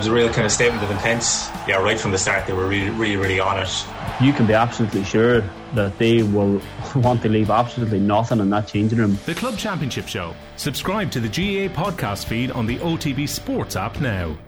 [0.00, 1.22] was a real kind of statement of intent.
[1.68, 3.68] Yeah, right from the start, they were really, really, really on it.
[4.18, 5.42] You can be absolutely sure
[5.74, 6.62] that they will
[6.94, 9.18] want to leave absolutely nothing in that changing room.
[9.26, 10.34] The Club Championship Show.
[10.56, 14.38] Subscribe to the GAA podcast feed on the OTB Sports app now.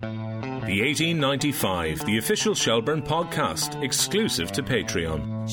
[0.00, 5.50] The 1895, the official Shelbourne podcast, exclusive to Patreon.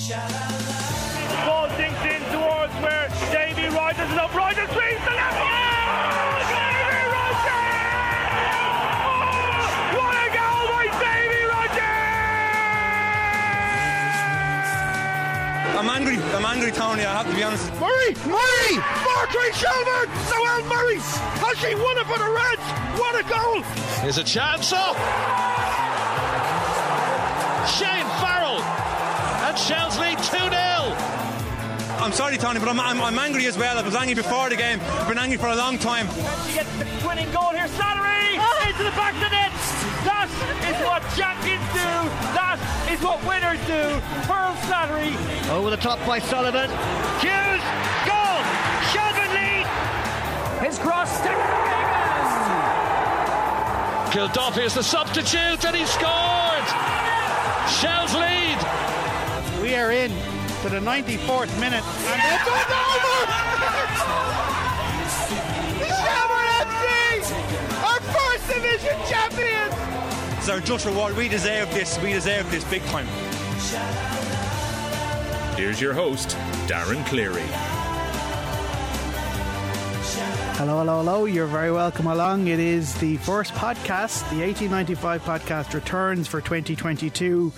[16.33, 16.71] I'm angry.
[16.71, 17.03] Tony.
[17.03, 17.67] I have to be honest.
[17.79, 18.15] Murray!
[18.23, 18.73] Murray!
[19.03, 20.09] Marjorie Shelbourne!
[20.31, 20.99] Noelle Murray!
[21.43, 22.65] Has she won it for the Reds?
[22.99, 23.61] What a goal!
[24.01, 24.95] Here's a chance up.
[27.67, 28.63] Shane Farrell
[29.45, 30.51] and Shells lead 2 0.
[32.01, 33.77] I'm sorry, Tony, but I'm, I'm, I'm angry as well.
[33.77, 34.79] I was angry before the game.
[34.81, 36.07] I've been angry for a long time.
[36.47, 37.67] She gets the winning goal here.
[37.67, 38.65] Slattery oh!
[38.67, 39.40] into the back of the net.
[40.39, 41.89] That is what champions do.
[42.37, 42.57] That
[42.91, 43.99] is what winners do.
[44.29, 45.15] Pearl Slattery.
[45.49, 46.69] Over the top by Sullivan.
[47.19, 47.63] Hughes,
[48.07, 48.39] goal!
[48.91, 49.67] Shelbourne lead!
[50.63, 51.37] His cross stick.
[54.11, 56.67] Kilduffy is the substitute and he scored.
[57.79, 58.59] Shells lead.
[59.61, 60.11] We are in
[60.63, 61.83] to the 94th minute.
[61.83, 63.60] And it's over!
[70.41, 71.15] It's our just reward.
[71.15, 72.01] We deserve this.
[72.01, 73.05] We deserve this big time.
[75.55, 76.29] Here's your host,
[76.65, 77.43] Darren Cleary.
[80.57, 81.25] Hello, hello, hello.
[81.25, 82.47] You're very welcome along.
[82.47, 84.27] It is the first podcast.
[84.31, 87.53] The 1895 podcast returns for 2022.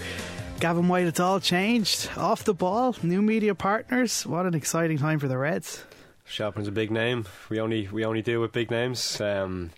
[0.60, 2.10] Gavin White, it's all changed.
[2.18, 4.28] Off the ball, new media partners.
[4.28, 5.86] What an exciting time for the Reds.
[6.26, 7.28] Shelbourne's a big name.
[7.50, 9.22] We only we only deal with big names.
[9.22, 9.70] Um,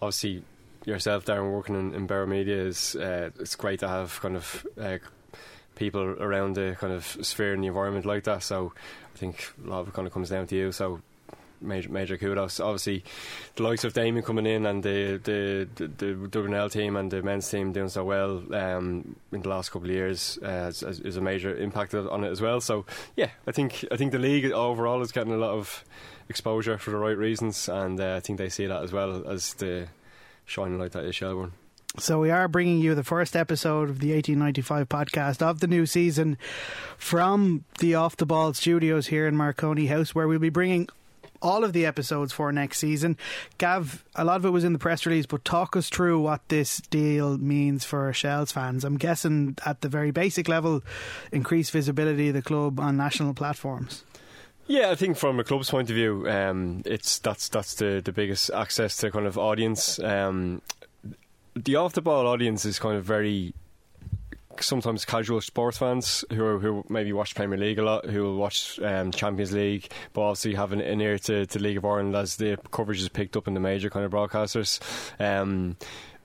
[0.00, 0.42] obviously,
[0.84, 4.66] yourself, Darren, working in, in Bauer Media is uh, it's great to have kind of
[4.80, 4.98] uh,
[5.74, 8.42] people around the kind of sphere and the environment like that.
[8.42, 8.72] So
[9.14, 10.72] I think a lot of it kind of comes down to you.
[10.72, 11.00] So
[11.62, 12.60] major major kudos.
[12.60, 13.04] Obviously,
[13.56, 17.22] the likes of Damien coming in and the the the, the WNL team and the
[17.22, 21.16] men's team doing so well um, in the last couple of years uh, is, is
[21.16, 22.60] a major impact on it as well.
[22.60, 22.84] So
[23.16, 25.84] yeah, I think I think the league overall is getting a lot of
[26.28, 29.54] exposure for the right reasons, and uh, I think they see that as well as
[29.54, 29.88] the
[30.44, 31.52] shining light that is Shelbourne.
[31.98, 35.84] So we are bringing you the first episode of the 1895 podcast of the new
[35.84, 36.38] season
[36.96, 40.88] from the Off the Ball studios here in Marconi House, where we'll be bringing
[41.42, 43.18] all of the episodes for next season.
[43.58, 46.48] Gav, a lot of it was in the press release, but talk us through what
[46.48, 48.84] this deal means for Shells fans.
[48.84, 50.82] I'm guessing at the very basic level,
[51.30, 54.04] increased visibility of the club on national platforms.
[54.66, 58.12] Yeah, I think from a club's point of view, um, it's that's that's the, the
[58.12, 59.98] biggest access to kind of audience.
[59.98, 60.62] Um,
[61.54, 63.54] the off the ball audience is kind of very
[64.60, 68.78] sometimes casual sports fans who who maybe watch Premier League a lot, who will watch
[68.80, 72.36] um, Champions League, but obviously have an, an ear to, to League of Ireland as
[72.36, 74.80] the coverage is picked up in the major kind of broadcasters.
[75.18, 75.76] Um,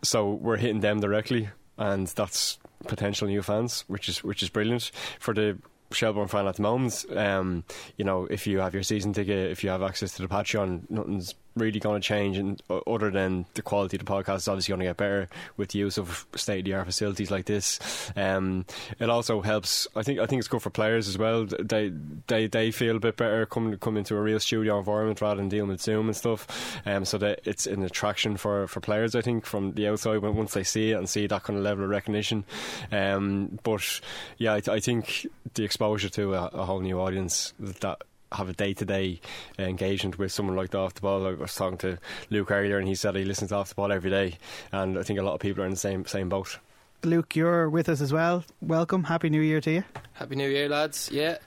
[0.04, 4.92] so we're hitting them directly, and that's potential new fans, which is which is brilliant
[5.20, 5.58] for the
[5.92, 7.06] Shelbourne fan at the moment.
[7.16, 7.64] Um,
[7.98, 10.90] you know, if you have your season ticket, if you have access to the Patreon,
[10.90, 14.72] nothing's really going to change, and other than the quality of the podcast is obviously
[14.72, 17.80] going to get better with the use of state of the art facilities like this.
[18.16, 18.66] Um,
[19.00, 19.88] it also helps.
[19.96, 21.46] I think I think it's good for players as well.
[21.46, 21.92] They
[22.28, 25.50] they they feel a bit better coming coming into a real studio environment rather than
[25.50, 26.48] dealing with Zoom and stuff.
[26.86, 29.16] Um, so that it's an attraction for, for players.
[29.16, 31.64] I think from the outside when once they see it and see that kind of
[31.64, 32.46] level of recognition.
[32.92, 34.02] Um, but
[34.38, 38.02] yeah, I, I think the exposure to a, a whole new audience that
[38.32, 39.20] have a day to day
[39.58, 41.26] engagement with someone like the off the ball.
[41.28, 41.98] I was talking to
[42.30, 44.38] Luke earlier, and he said he listens to off the ball every day,
[44.72, 46.60] and I think a lot of people are in the same same boat.
[47.04, 48.44] Luke, you're with us as well.
[48.62, 49.84] Welcome, happy New Year to you.
[50.14, 51.10] Happy New Year, lads.
[51.12, 51.38] Yeah,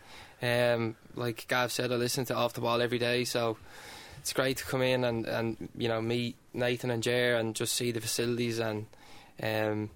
[0.43, 3.57] um, like Gav said, I listen to off the ball every day, so
[4.19, 7.75] it's great to come in and, and you know meet Nathan and Jer and just
[7.75, 8.87] see the facilities and.
[9.43, 9.91] Um,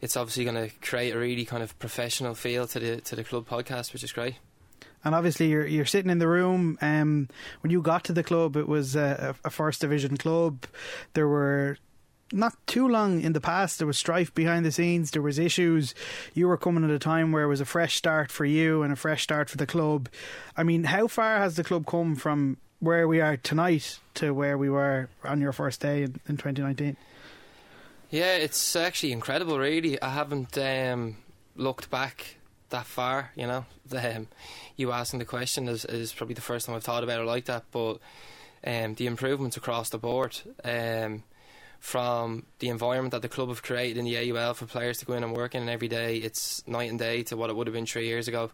[0.00, 3.22] it's obviously going to create a really kind of professional feel to the to the
[3.22, 4.34] club podcast, which is great.
[5.04, 6.78] And obviously, you're you're sitting in the room.
[6.80, 7.28] Um,
[7.60, 10.64] when you got to the club, it was a, a first division club.
[11.14, 11.76] There were
[12.32, 15.10] not too long in the past, there was strife behind the scenes.
[15.10, 15.94] There was issues.
[16.34, 18.92] You were coming at a time where it was a fresh start for you and
[18.92, 20.08] a fresh start for the club.
[20.56, 24.58] I mean, how far has the club come from where we are tonight to where
[24.58, 26.96] we were on your first day in, in 2019?
[28.10, 29.58] Yeah, it's actually incredible.
[29.58, 31.16] Really, I haven't um,
[31.56, 32.36] looked back
[32.72, 33.30] that far.
[33.36, 33.64] You know,
[33.96, 34.26] um,
[34.76, 37.46] you asking the question is, is probably the first time I've thought about it like
[37.46, 37.64] that.
[37.70, 37.98] But
[38.66, 41.22] um, the improvements across the board, um,
[41.78, 45.14] from the environment that the club have created in the AUL for players to go
[45.14, 47.74] in and work in every day, it's night and day to what it would have
[47.74, 48.50] been three years ago.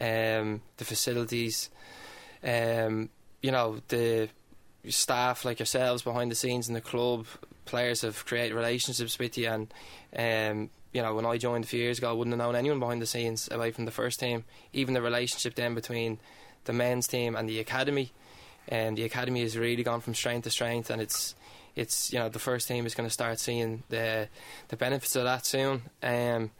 [0.00, 1.70] Um, the facilities,
[2.42, 3.10] um,
[3.42, 4.28] you know, the
[4.88, 7.26] staff like yourselves behind the scenes in the club,
[7.66, 9.72] players have created relationships with you, and
[10.58, 12.80] um, you know, when I joined a few years ago, I wouldn't have known anyone
[12.80, 14.44] behind the scenes away from the first team.
[14.72, 16.18] Even the relationship then between
[16.64, 18.12] the men's team and the academy,
[18.66, 21.34] and um, the academy has really gone from strength to strength, and it's
[21.76, 24.26] it's you know the first team is going to start seeing the
[24.68, 25.82] the benefits of that soon.
[26.02, 26.50] Um,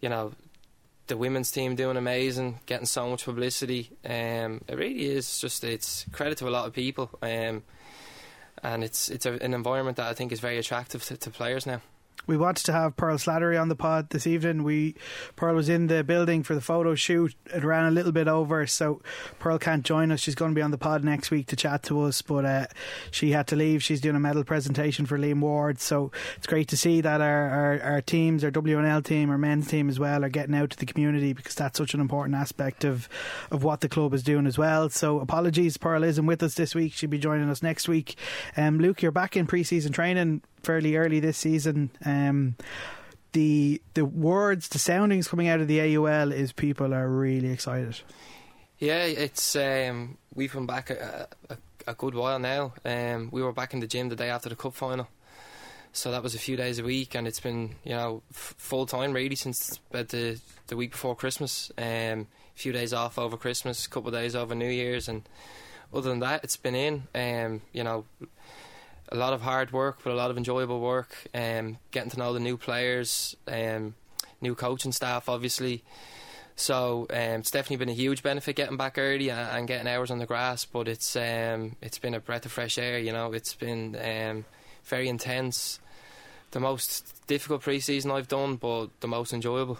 [0.00, 0.32] you know,
[1.08, 3.90] the women's team doing amazing, getting so much publicity.
[4.02, 7.62] Um, it really is just it's credit to a lot of people, um,
[8.62, 11.66] and it's it's a, an environment that I think is very attractive to, to players
[11.66, 11.82] now.
[12.26, 14.62] We wanted to have Pearl Slattery on the pod this evening.
[14.62, 14.94] We
[15.36, 17.34] Pearl was in the building for the photo shoot.
[17.54, 19.02] It ran a little bit over, so
[19.38, 20.20] Pearl can't join us.
[20.20, 22.66] She's going to be on the pod next week to chat to us, but uh,
[23.10, 23.82] she had to leave.
[23.82, 27.48] She's doing a medal presentation for Liam Ward, so it's great to see that our,
[27.50, 30.78] our, our teams, our WNL team, our men's team as well, are getting out to
[30.78, 33.08] the community because that's such an important aspect of
[33.50, 34.88] of what the club is doing as well.
[34.88, 36.94] So apologies, Pearl isn't with us this week.
[36.94, 38.16] She'll be joining us next week.
[38.56, 41.90] Um, Luke, you're back in pre-season training fairly early this season.
[42.04, 42.56] Um,
[43.32, 48.00] the the words, the soundings coming out of the AUL is people are really excited.
[48.78, 51.56] Yeah, it's um, we've been back a, a,
[51.88, 52.74] a good while now.
[52.84, 55.08] Um, we were back in the gym the day after the cup final,
[55.92, 58.86] so that was a few days a week, and it's been you know f- full
[58.86, 61.70] time really since about the the week before Christmas.
[61.76, 65.22] Um, a few days off over Christmas, a couple of days over New Year's, and
[65.92, 67.04] other than that, it's been in.
[67.14, 68.04] Um, you know,
[69.14, 71.14] a lot of hard work, but a lot of enjoyable work.
[71.32, 73.94] Um, getting to know the new players, um,
[74.40, 75.84] new coaching staff, obviously.
[76.56, 80.10] So um, it's definitely been a huge benefit getting back early and, and getting hours
[80.10, 80.64] on the grass.
[80.64, 82.98] But it's um, it's been a breath of fresh air.
[82.98, 84.44] You know, it's been um,
[84.84, 85.78] very intense.
[86.50, 89.78] The most difficult pre-season I've done, but the most enjoyable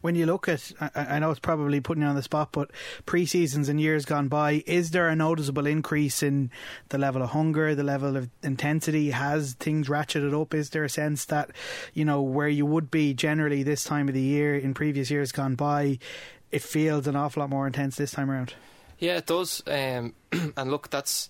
[0.00, 2.70] when you look at, I, I know it's probably putting you on the spot, but
[3.06, 6.50] pre seasons and years gone by, is there a noticeable increase in
[6.88, 9.10] the level of hunger, the level of intensity?
[9.10, 10.54] Has things ratcheted up?
[10.54, 11.50] Is there a sense that,
[11.94, 15.32] you know, where you would be generally this time of the year in previous years
[15.32, 15.98] gone by,
[16.50, 18.54] it feels an awful lot more intense this time around?
[18.98, 19.62] Yeah, it does.
[19.66, 20.14] Um,
[20.56, 21.28] and look, that's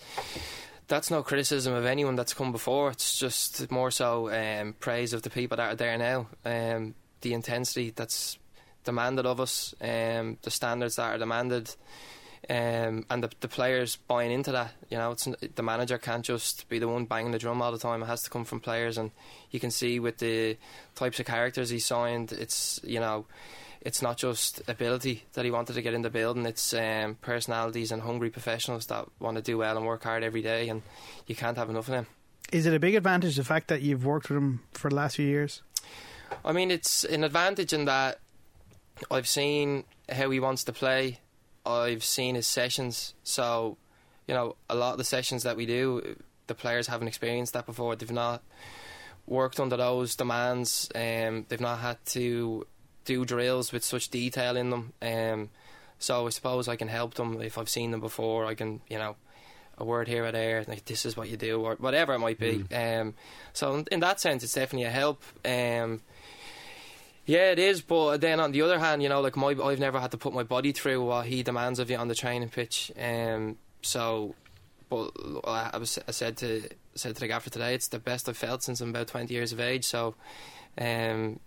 [0.90, 2.90] that's no criticism of anyone that's come before.
[2.90, 6.26] It's just more so um, praise of the people that are there now.
[6.44, 8.38] Um, the intensity that's
[8.84, 11.74] demanded of us, um, the standards that are demanded,
[12.48, 14.72] um, and the, the players buying into that.
[14.90, 17.78] You know, it's the manager can't just be the one banging the drum all the
[17.78, 18.02] time.
[18.02, 19.10] It has to come from players, and
[19.50, 20.56] you can see with the
[20.94, 23.26] types of characters he signed, it's you know.
[23.82, 26.44] It's not just ability that he wanted to get in the building.
[26.44, 30.42] It's um, personalities and hungry professionals that want to do well and work hard every
[30.42, 30.82] day, and
[31.26, 32.06] you can't have enough of them.
[32.52, 35.16] Is it a big advantage the fact that you've worked with him for the last
[35.16, 35.62] few years?
[36.44, 38.18] I mean, it's an advantage in that
[39.10, 41.18] I've seen how he wants to play.
[41.64, 43.14] I've seen his sessions.
[43.22, 43.76] So,
[44.26, 46.16] you know, a lot of the sessions that we do,
[46.46, 47.96] the players haven't experienced that before.
[47.96, 48.42] They've not
[49.26, 50.90] worked under those demands.
[50.94, 52.66] Um, they've not had to
[53.04, 54.92] do drills with such detail in them.
[55.00, 55.50] Um,
[55.98, 58.46] so I suppose I can help them if I've seen them before.
[58.46, 59.16] I can, you know,
[59.78, 62.38] a word here or there, like this is what you do, or whatever it might
[62.38, 62.64] be.
[62.70, 63.00] Mm.
[63.00, 63.14] Um,
[63.52, 65.22] so in that sense, it's definitely a help.
[65.44, 66.02] Um,
[67.26, 67.80] yeah, it is.
[67.80, 70.32] But then on the other hand, you know, like my I've never had to put
[70.32, 72.90] my body through what he demands of you on the training pitch.
[73.00, 74.34] Um, so,
[74.88, 75.10] but
[75.44, 78.62] I was I said to said to the gaffer today, it's the best I've felt
[78.62, 79.84] since I'm about twenty years of age.
[79.84, 80.14] So,
[80.78, 81.40] um,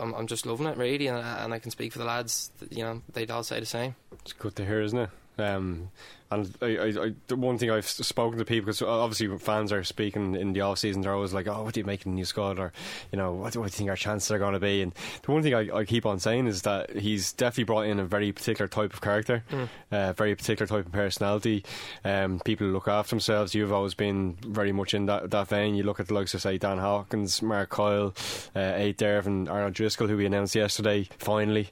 [0.00, 2.50] I'm I'm just loving it really, and I, and I can speak for the lads.
[2.70, 3.94] You know, they'd all say the same.
[4.12, 5.10] It's good to hear, isn't it?
[5.38, 5.90] Um,
[6.30, 9.84] and I, I, I, the one thing I've spoken to people because obviously fans are
[9.84, 12.10] speaking in the off season, they're always like, "Oh, what do you make of the
[12.10, 12.72] new squad?" or
[13.12, 14.82] you know, what do you think our chances are going to be?
[14.82, 14.92] And
[15.22, 18.04] the one thing I, I, keep on saying is that he's definitely brought in a
[18.04, 19.68] very particular type of character, mm.
[19.92, 21.64] uh, very particular type of personality.
[22.04, 23.54] Um, people who look after themselves.
[23.54, 25.74] You've always been very much in that, that vein.
[25.74, 28.14] You look at the likes of say Dan Hawkins, Mark Coyle,
[28.54, 31.08] uh, Aodh Dervin, Arnold Driscoll, who we announced yesterday.
[31.18, 31.70] Finally,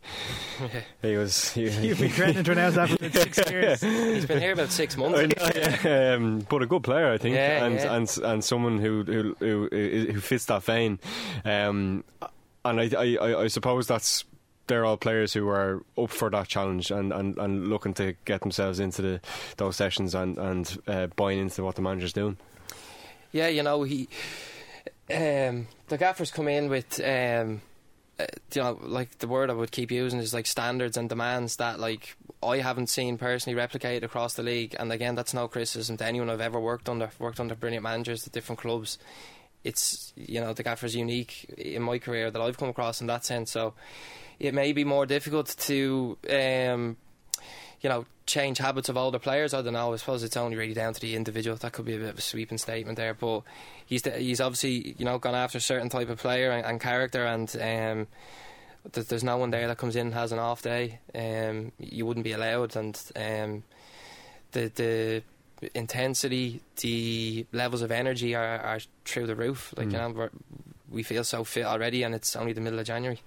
[1.02, 1.52] he was.
[1.52, 3.82] He, You've been dreading to announce that for six years.
[4.44, 5.86] Here about six months.
[5.86, 7.96] um, but a good player, I think, yeah, and, yeah.
[7.96, 10.98] and and someone who who who, who fits that vein.
[11.44, 12.04] Um,
[12.62, 14.26] and I, I I suppose that's
[14.66, 18.40] they're all players who are up for that challenge and, and, and looking to get
[18.40, 19.20] themselves into the,
[19.56, 22.36] those sessions and and uh, buying into what the manager's doing.
[23.32, 24.08] Yeah, you know he,
[25.10, 27.00] um, the gaffers come in with.
[27.00, 27.62] Um,
[28.16, 31.56] uh, you know, like the word I would keep using is like standards and demands
[31.56, 34.74] that like I haven't seen personally replicated across the league.
[34.78, 37.10] And again, that's no criticism to anyone I've ever worked under.
[37.18, 38.98] worked under brilliant managers at different clubs.
[39.64, 43.24] it's you know the gaffer's unique in my career that I've come across in that
[43.24, 43.50] sense.
[43.50, 43.74] So
[44.38, 46.18] it may be more difficult to.
[46.30, 46.96] Um,
[47.84, 49.52] you know, change habits of older players.
[49.52, 49.92] I don't know.
[49.92, 51.54] I suppose it's only really down to the individual.
[51.58, 53.42] That could be a bit of a sweeping statement there, but
[53.84, 57.26] he's he's obviously you know gone after a certain type of player and, and character,
[57.26, 58.06] and um,
[58.92, 60.98] there's no one there that comes in and has an off day.
[61.14, 63.62] Um, you wouldn't be allowed, and um,
[64.52, 65.22] the the
[65.74, 69.72] intensity, the levels of energy are, are through the roof.
[69.76, 69.92] Like Mm.
[69.92, 70.30] you know, we're,
[70.90, 73.20] we feel so fit already, and it's only the middle of January.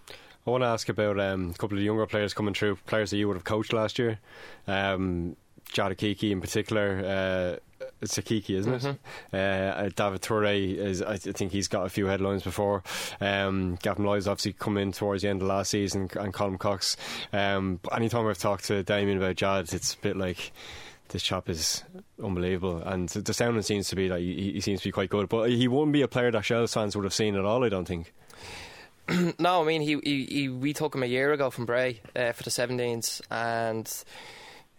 [0.46, 3.10] I want to ask about um, a couple of the younger players coming through, players
[3.10, 4.20] that you would have coached last year.
[4.68, 5.36] Um,
[5.74, 7.02] Jad Hakiki in particular.
[7.06, 7.60] Uh,
[8.01, 9.00] it's Hakiki, isn't it?
[9.34, 11.01] Uh, David Toure is.
[11.01, 12.84] I think he's got a few headlines before.
[13.20, 16.98] Um, Gavin Lyle's obviously come in towards the end of last season, and Colin Cox.
[17.34, 20.51] Um, but anytime I've talked to Damien about Jad, it's a bit like
[21.10, 21.84] this chap is
[22.24, 25.30] unbelievable, and the sounding seems to be that he, he seems to be quite good.
[25.30, 27.63] But he wouldn't be a player that Shells fans would have seen at all.
[27.63, 28.13] I don't think.
[29.39, 32.34] no, I mean he, he, he we took him a year ago from Bray uh,
[32.34, 34.04] for the 17s, and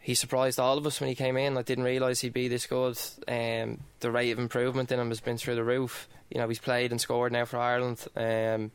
[0.08, 1.58] he surprised all of us when he came in.
[1.58, 2.98] I didn't realise he'd be this good.
[3.28, 6.08] Um, the rate of improvement in him has been through the roof.
[6.30, 8.06] You know, he's played and scored now for Ireland.
[8.16, 8.70] Um,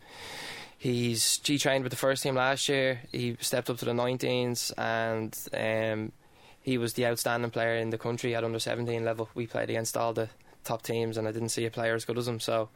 [0.78, 3.02] he's G trained with the first team last year.
[3.12, 6.12] He stepped up to the 19s, and um,
[6.62, 9.28] he was the outstanding player in the country at under 17 level.
[9.34, 10.30] We played against all the
[10.64, 12.40] top teams, and I didn't see a player as good as him.
[12.40, 12.70] So,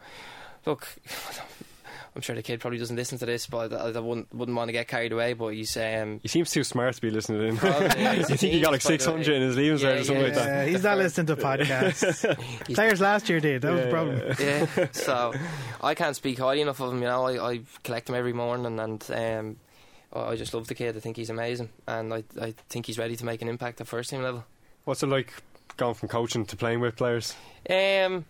[0.65, 0.87] look.
[2.17, 4.69] I'm sure the kid probably doesn't listen to this, but I, I wouldn't wouldn't want
[4.69, 5.33] to get carried away.
[5.33, 7.57] But he's um, He seems too smart to be listening in.
[7.57, 10.00] Probably, yeah, you think he got like he's quite 600 in his leavings Yeah, there
[10.00, 10.47] or something yeah, like that?
[10.47, 11.36] Yeah, he's not listening to
[11.91, 12.74] podcasts.
[12.74, 13.62] Players last year did.
[13.62, 14.36] That was the problem.
[14.39, 14.88] yeah.
[14.93, 15.33] So
[15.79, 17.01] I can't speak highly enough of him.
[17.03, 19.57] You know, I, I collect him every morning, and um,
[20.12, 20.97] I I just love the kid.
[20.97, 23.88] I think he's amazing, and I I think he's ready to make an impact at
[23.88, 24.43] first team level.
[24.86, 25.31] What's it like
[25.77, 27.36] going from coaching to playing with players?
[27.69, 28.25] Um,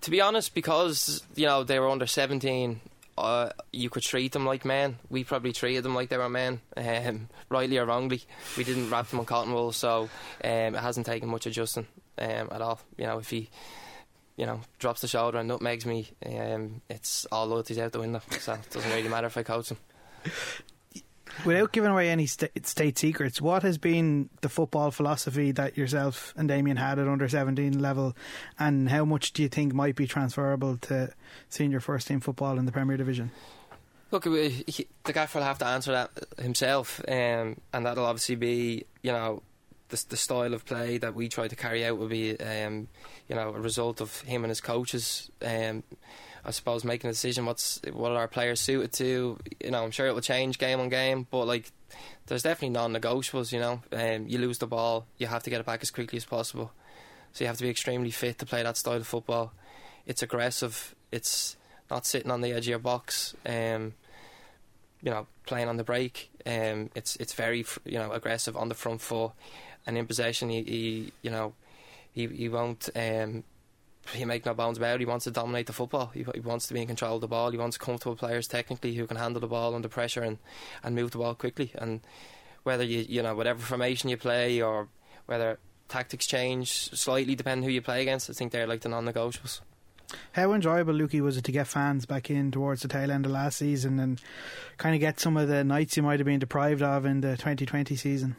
[0.00, 2.80] to be honest, because you know they were under seventeen,
[3.18, 4.98] uh, you could treat them like men.
[5.08, 8.22] We probably treated them like they were men, um, rightly or wrongly.
[8.56, 10.08] We didn't wrap them in cotton wool, so
[10.44, 11.86] um, it hasn't taken much adjusting
[12.18, 12.80] um, at all.
[12.96, 13.50] You know, if he,
[14.36, 18.22] you know, drops the shoulder and nutmegs me, um, it's all loyalties out the window.
[18.38, 19.78] So it doesn't really matter if I coach him.
[21.44, 26.34] Without giving away any sta state secrets, what has been the football philosophy that yourself
[26.36, 28.16] and Damien had at under 17 level,
[28.58, 31.12] and how much do you think might be transferable to
[31.48, 33.30] senior first team football in the Premier Division?
[34.10, 38.34] Look, he, he- the gaffer will have to answer that himself, um, and that'll obviously
[38.36, 39.42] be, you know,
[39.90, 42.88] the, the style of play that we try to carry out will be, um,
[43.28, 45.30] you know, a result of him and his coaches.
[45.40, 45.82] Um,
[46.44, 49.38] I suppose making a decision what's what are our players suited to.
[49.62, 51.70] You know, I'm sure it will change game on game, but like,
[52.26, 53.52] there's definitely non-negotiables.
[53.52, 56.16] You know, um, you lose the ball, you have to get it back as quickly
[56.16, 56.72] as possible.
[57.32, 59.52] So you have to be extremely fit to play that style of football.
[60.06, 60.94] It's aggressive.
[61.12, 61.56] It's
[61.90, 63.34] not sitting on the edge of your box.
[63.46, 63.94] Um,
[65.02, 66.30] you know, playing on the break.
[66.46, 69.32] Um, it's it's very you know aggressive on the front foot,
[69.86, 71.54] and in possession, he, he you know
[72.12, 72.88] he he won't.
[72.96, 73.44] Um,
[74.12, 75.00] he make no bones about.
[75.00, 76.10] He wants to dominate the football.
[76.14, 77.50] He, he wants to be in control of the ball.
[77.50, 80.38] He wants comfortable players technically who can handle the ball under pressure and,
[80.82, 81.72] and move the ball quickly.
[81.74, 82.00] And
[82.62, 84.88] whether you you know whatever formation you play or
[85.26, 89.60] whether tactics change slightly depending who you play against, I think they're like the non-negotiables.
[90.32, 93.32] How enjoyable, Lukey, was it to get fans back in towards the tail end of
[93.32, 94.20] last season and
[94.78, 97.32] kind of get some of the nights you might have been deprived of in the
[97.32, 98.36] 2020 season?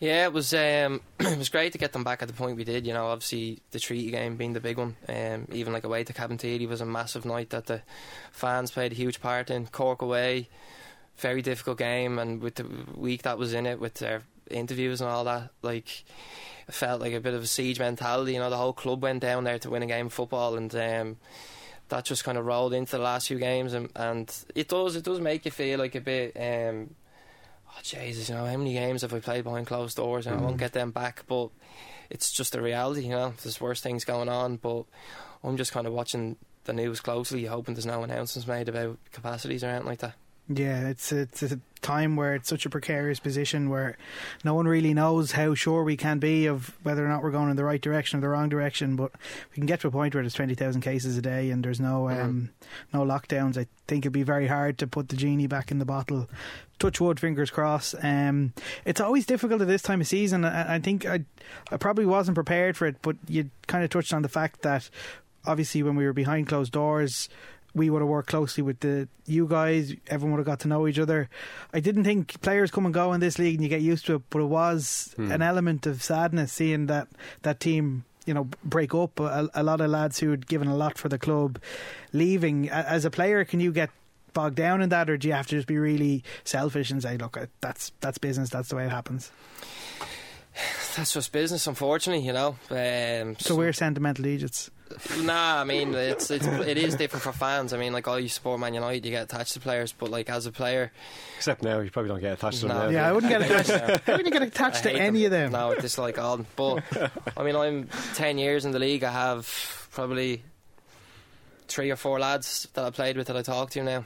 [0.00, 2.64] Yeah, it was um, it was great to get them back at the point we
[2.64, 2.86] did.
[2.86, 4.96] You know, obviously the treaty game being the big one.
[5.06, 7.82] Um, even like away to Cabinteely was a massive night that the
[8.32, 9.66] fans played a huge part in.
[9.66, 10.48] Cork away,
[11.18, 12.66] very difficult game, and with the
[12.96, 16.04] week that was in it, with their interviews and all that, like
[16.66, 18.32] it felt like a bit of a siege mentality.
[18.32, 20.74] You know, the whole club went down there to win a game of football, and
[20.76, 21.18] um,
[21.90, 25.04] that just kind of rolled into the last few games, and, and it does it
[25.04, 26.34] does make you feel like a bit.
[26.38, 26.94] Um,
[27.70, 30.40] oh Jesus, you know how many games have I played behind closed doors, and I
[30.42, 30.60] won't Mhm.
[30.60, 31.24] get them back.
[31.26, 31.48] But
[32.10, 33.34] it's just a reality, you know.
[33.42, 34.84] There's worse things going on, but
[35.44, 39.64] I'm just kind of watching the news closely, hoping there's no announcements made about capacities
[39.64, 40.14] or anything like that.
[40.52, 43.96] Yeah, it's it's a time where it's such a precarious position where
[44.44, 47.50] no one really knows how sure we can be of whether or not we're going
[47.50, 48.96] in the right direction or the wrong direction.
[48.96, 49.12] But
[49.50, 51.78] we can get to a point where there's twenty thousand cases a day and there's
[51.78, 52.50] no um,
[52.92, 53.56] no lockdowns.
[53.56, 56.28] I think it'd be very hard to put the genie back in the bottle.
[56.80, 57.94] Touch wood, fingers crossed.
[58.02, 58.52] Um,
[58.84, 60.44] it's always difficult at this time of season.
[60.44, 61.24] I, I think I
[61.70, 64.90] I probably wasn't prepared for it, but you kind of touched on the fact that
[65.46, 67.28] obviously when we were behind closed doors
[67.74, 69.94] we would have worked closely with the you guys.
[70.08, 71.28] Everyone would have got to know each other.
[71.72, 74.16] I didn't think players come and go in this league and you get used to
[74.16, 75.30] it, but it was Hmm.
[75.32, 77.08] an element of sadness seeing that
[77.42, 79.18] that team you know break up.
[79.20, 81.58] A, a lot of lads who had given a lot for the club
[82.12, 82.68] leaving.
[82.68, 83.90] As a player, can you get
[84.32, 87.16] bogged down in that, or do you have to just be really selfish and say,
[87.16, 88.50] "Look, that's that's business.
[88.50, 89.30] That's the way it happens."
[90.96, 92.26] That's just business, unfortunately.
[92.26, 92.48] You know.
[92.70, 94.70] Um, so, so we're sentimental idiots.
[95.22, 97.72] Nah, I mean it's it's it is different for fans.
[97.72, 100.28] I mean, like all you support Man United, you get attached to players, but like
[100.28, 100.92] as a player,
[101.36, 102.76] except now you probably don't get attached to them.
[102.76, 102.88] Now.
[102.88, 104.08] Yeah, I wouldn't get attached.
[104.08, 105.26] I wouldn't get attached to any them.
[105.26, 105.52] of them.
[105.52, 106.44] No, it's just like all.
[106.56, 106.82] But
[107.36, 109.04] I mean, I'm ten years in the league.
[109.04, 110.42] I have probably
[111.68, 114.04] three or four lads that I played with that I talk to now.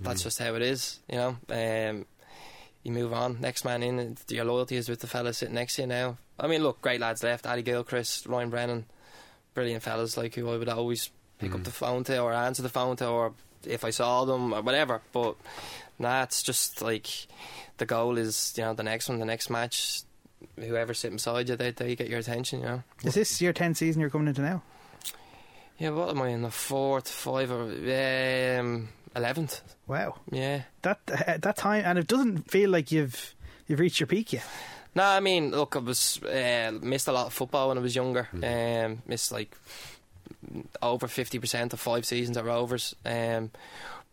[0.00, 0.24] That's mm.
[0.24, 1.36] just how it is, you know.
[1.48, 2.06] Um,
[2.82, 5.82] you move on, next man in, your loyalty is with the fellas sitting next to
[5.82, 6.16] you now.
[6.38, 7.46] I mean, look, great lads left.
[7.46, 8.86] Ali Gilchrist, Ryan Brennan,
[9.54, 11.54] brilliant fellas like who I would always pick mm.
[11.54, 13.32] up the phone to or answer the phone to or
[13.64, 15.00] if I saw them or whatever.
[15.12, 15.36] But
[15.98, 17.08] nah, it's just like
[17.78, 20.02] the goal is you know the next one, the next match.
[20.56, 22.60] Whoever sitting beside you, they they get your attention.
[22.60, 22.82] You know.
[23.04, 24.62] Is this your tenth season you're coming into now?
[25.78, 29.62] Yeah, what am I in the fourth, five, or um, eleventh?
[29.86, 30.16] Wow.
[30.30, 30.62] Yeah.
[30.82, 33.34] That uh, that time, and it doesn't feel like you've
[33.66, 34.46] you've reached your peak yet.
[34.94, 37.94] No, I mean, look, I was uh, missed a lot of football when I was
[37.94, 38.28] younger.
[38.34, 38.84] Mm.
[38.84, 39.56] Um, missed like
[40.82, 42.94] over fifty percent of five seasons at Rovers.
[43.04, 43.50] Um,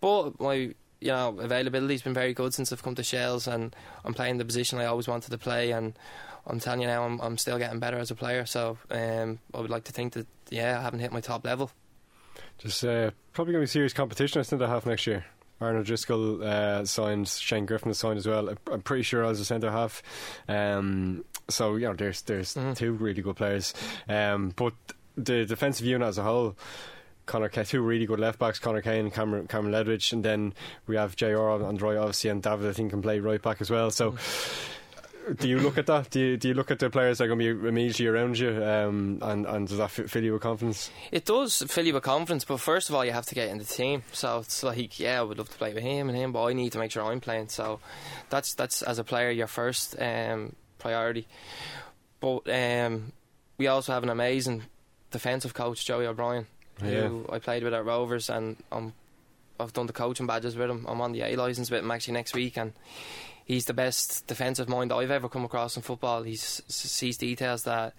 [0.01, 0.75] but my you
[1.07, 4.77] know availability's been very good since I've come to Shells, and I'm playing the position
[4.79, 5.71] I always wanted to play.
[5.71, 5.97] And
[6.45, 8.45] I'm telling you now, I'm, I'm still getting better as a player.
[8.45, 11.71] So um, I would like to think that yeah, I haven't hit my top level.
[12.59, 14.39] Just uh, probably going to be serious competition.
[14.39, 15.25] I think I have next year.
[15.59, 18.49] Arnold Driscoll uh, signed, Shane Griffin signed as well.
[18.71, 20.03] I'm pretty sure as a centre half.
[20.47, 22.73] Um, so you know, there's there's mm-hmm.
[22.73, 23.73] two really good players.
[24.07, 24.73] Um, but
[25.15, 26.55] the defensive unit as a whole.
[27.25, 30.53] Conor Kane, two really good left backs, Conor Kane and Cameron, Kameron Ledwidge, and then
[30.87, 33.59] we have JR on the right, obviously, and David, I think, can play right back
[33.59, 33.91] as well.
[33.91, 34.76] So, mm-hmm
[35.33, 36.09] do you look at that?
[36.09, 38.37] Do you, do you look at the players that are going to be immediately around
[38.37, 40.89] you, um, and and does that fill you with confidence?
[41.11, 43.57] It does fill you with confidence, but first of all, you have to get in
[43.57, 44.03] the team.
[44.11, 46.53] So it's like, yeah, I would love to play with him and him, but I
[46.53, 47.49] need to make sure I'm playing.
[47.49, 47.79] So
[48.29, 51.27] that's that's as a player your first um, priority.
[52.19, 53.11] But um,
[53.57, 54.63] we also have an amazing
[55.11, 56.47] defensive coach, Joey O'Brien,
[56.83, 57.07] yeah.
[57.07, 58.93] who I played with at Rovers, and I'm,
[59.59, 60.85] I've done the coaching badges with him.
[60.87, 62.73] I'm on the A license with him actually next week, and
[63.47, 66.23] he's the best defensive mind I've ever come across in football.
[66.23, 67.93] He sees details that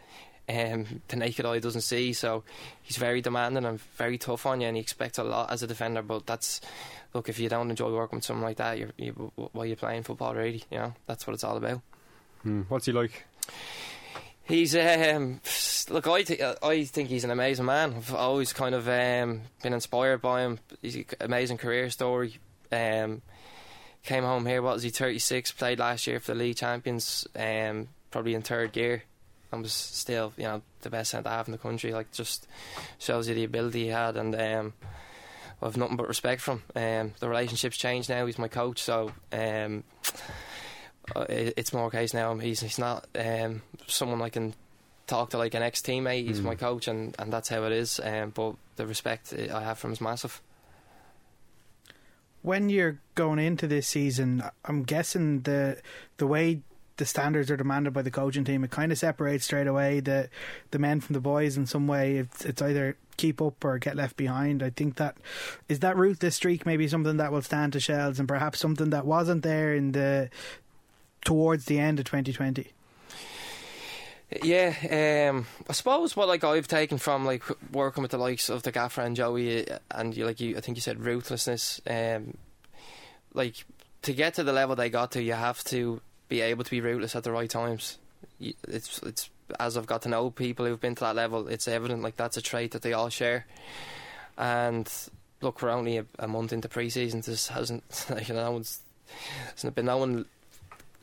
[0.47, 2.13] um, the naked eye doesn't see.
[2.13, 2.45] So
[2.83, 5.67] he's very demanding and very tough on you, and he expects a lot as a
[5.67, 6.03] defender.
[6.03, 6.61] But that's
[7.15, 10.03] look, if you don't enjoy working with someone like that, you're, you, while you're playing
[10.03, 11.81] football, really, you know, that's what it's all about.
[12.43, 12.63] Hmm.
[12.69, 13.27] What's he like?
[14.45, 15.41] He's um,
[15.89, 16.07] look.
[16.07, 17.95] I th- I think he's an amazing man.
[17.97, 20.59] I've always kind of um, been inspired by him.
[20.83, 22.39] He's an amazing career story.
[22.71, 23.23] Um,
[24.09, 24.63] came home here.
[24.63, 24.91] What was he?
[24.91, 25.53] Thirty six.
[25.53, 27.29] Played last year for the league champions.
[27.37, 29.03] Um, probably in third gear,
[29.53, 31.93] and was still you know the best centre half in the country.
[31.93, 32.49] Like just
[32.99, 34.73] shows you the ability he had, and um,
[35.63, 36.63] I've nothing but respect for him.
[36.75, 38.27] Um, the relationship's changed now.
[38.27, 39.13] He's my coach, so.
[39.33, 39.85] Um,
[41.17, 42.37] uh, it's more case now.
[42.37, 44.55] He's he's not um, someone I can
[45.07, 46.27] talk to like an ex teammate.
[46.27, 46.45] He's mm.
[46.45, 48.01] my coach, and, and that's how it is.
[48.03, 50.43] Um, but the respect I have for him is massive
[52.43, 55.81] when you're going into this season, I'm guessing the
[56.19, 56.61] the way
[56.99, 60.29] the standards are demanded by the coaching team, it kind of separates straight away the
[60.71, 62.19] the men from the boys in some way.
[62.19, 64.63] It's, it's either keep up or get left behind.
[64.63, 65.17] I think that
[65.69, 69.07] is that ruthless streak maybe something that will stand to Shells and perhaps something that
[69.07, 70.31] wasn't there in the
[71.25, 72.73] towards the end of 2020.
[74.43, 78.63] Yeah, um, I suppose what like I've taken from like working with the likes of
[78.63, 81.81] the Gaffer and Joey, and you, like you, I think you said ruthlessness.
[81.89, 82.37] Um,
[83.33, 83.65] like
[84.03, 86.83] to get to the level they got to, you have to be able to be
[86.83, 87.99] ruthless at the right times.
[88.39, 92.03] It's it's as I've got to know people who've been to that level, it's evident
[92.03, 93.47] like that's a trait that they all share.
[94.37, 94.91] And
[95.41, 97.23] look, we're only a, a month into pre-season.
[97.23, 98.81] This hasn't you know, it's,
[99.61, 100.27] there's been no one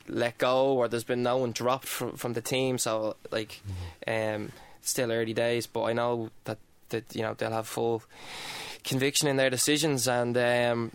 [0.08, 2.78] let go or there's been no one dropped from, from the team.
[2.78, 3.60] So like,
[4.06, 4.42] mm-hmm.
[4.44, 6.58] um, still early days, but I know that
[6.90, 8.02] that you know they'll have full
[8.84, 10.36] conviction in their decisions and.
[10.36, 10.92] Um,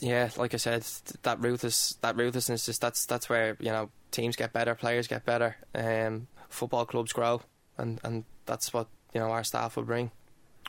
[0.00, 0.84] yeah, like I said,
[1.22, 5.24] that ruthless that ruthlessness is that's that's where you know teams get better, players get
[5.24, 7.42] better, um, football clubs grow,
[7.78, 10.10] and and that's what you know our staff will bring.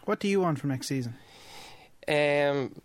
[0.05, 1.15] What do you want from next season?
[2.07, 2.81] Um,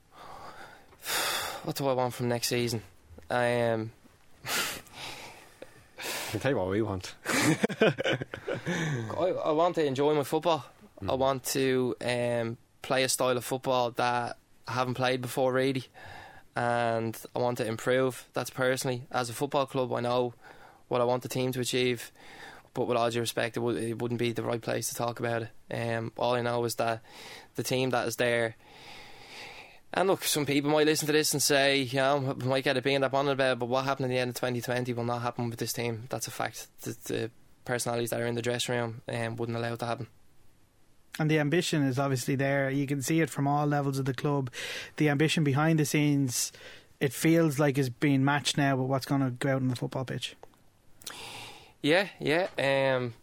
[1.65, 2.83] what do I want from next season?
[3.31, 3.98] I um, I
[6.39, 7.15] can tell you what we want.
[7.81, 10.65] I, I, want to enjoy my football.
[11.03, 11.11] Mm.
[11.11, 15.87] I want to um, play a style of football that I haven't played before, really.
[16.55, 18.29] And I want to improve.
[18.35, 19.05] That's personally.
[19.11, 20.35] As a football club, I know
[20.89, 22.13] what I want the team to achieve.
[22.75, 25.19] but with all due respect, it, would, it wouldn't be the right place to talk
[25.19, 25.51] about it.
[25.75, 27.03] Um, all I know is that
[27.57, 28.57] the team that is there.
[29.95, 32.77] And look, some people might listen to this and say, you know, we might get
[32.77, 34.93] a being up on it about it, but what happened in the end of 2020
[34.93, 36.05] will not happen with this team.
[36.11, 36.69] That's a fact.
[36.83, 37.31] The, the
[37.65, 40.09] personalities that are in the dressing room um, wouldn't allow it to happen.
[41.19, 42.71] And the ambition is obviously there.
[42.71, 44.51] You can see it from all levels of the club.
[44.97, 46.53] The ambition behind the scenes,
[47.01, 49.77] it feels like is being matched now with what's going to go out on the
[49.77, 50.37] football pitch.
[51.83, 52.49] Yeah, yeah.
[52.59, 53.15] Um,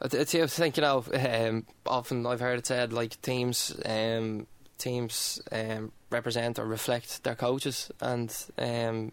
[0.00, 1.04] I, I think you know.
[1.14, 4.46] Um, often I've heard it said like teams, um,
[4.78, 9.12] teams um, represent or reflect their coaches, and um,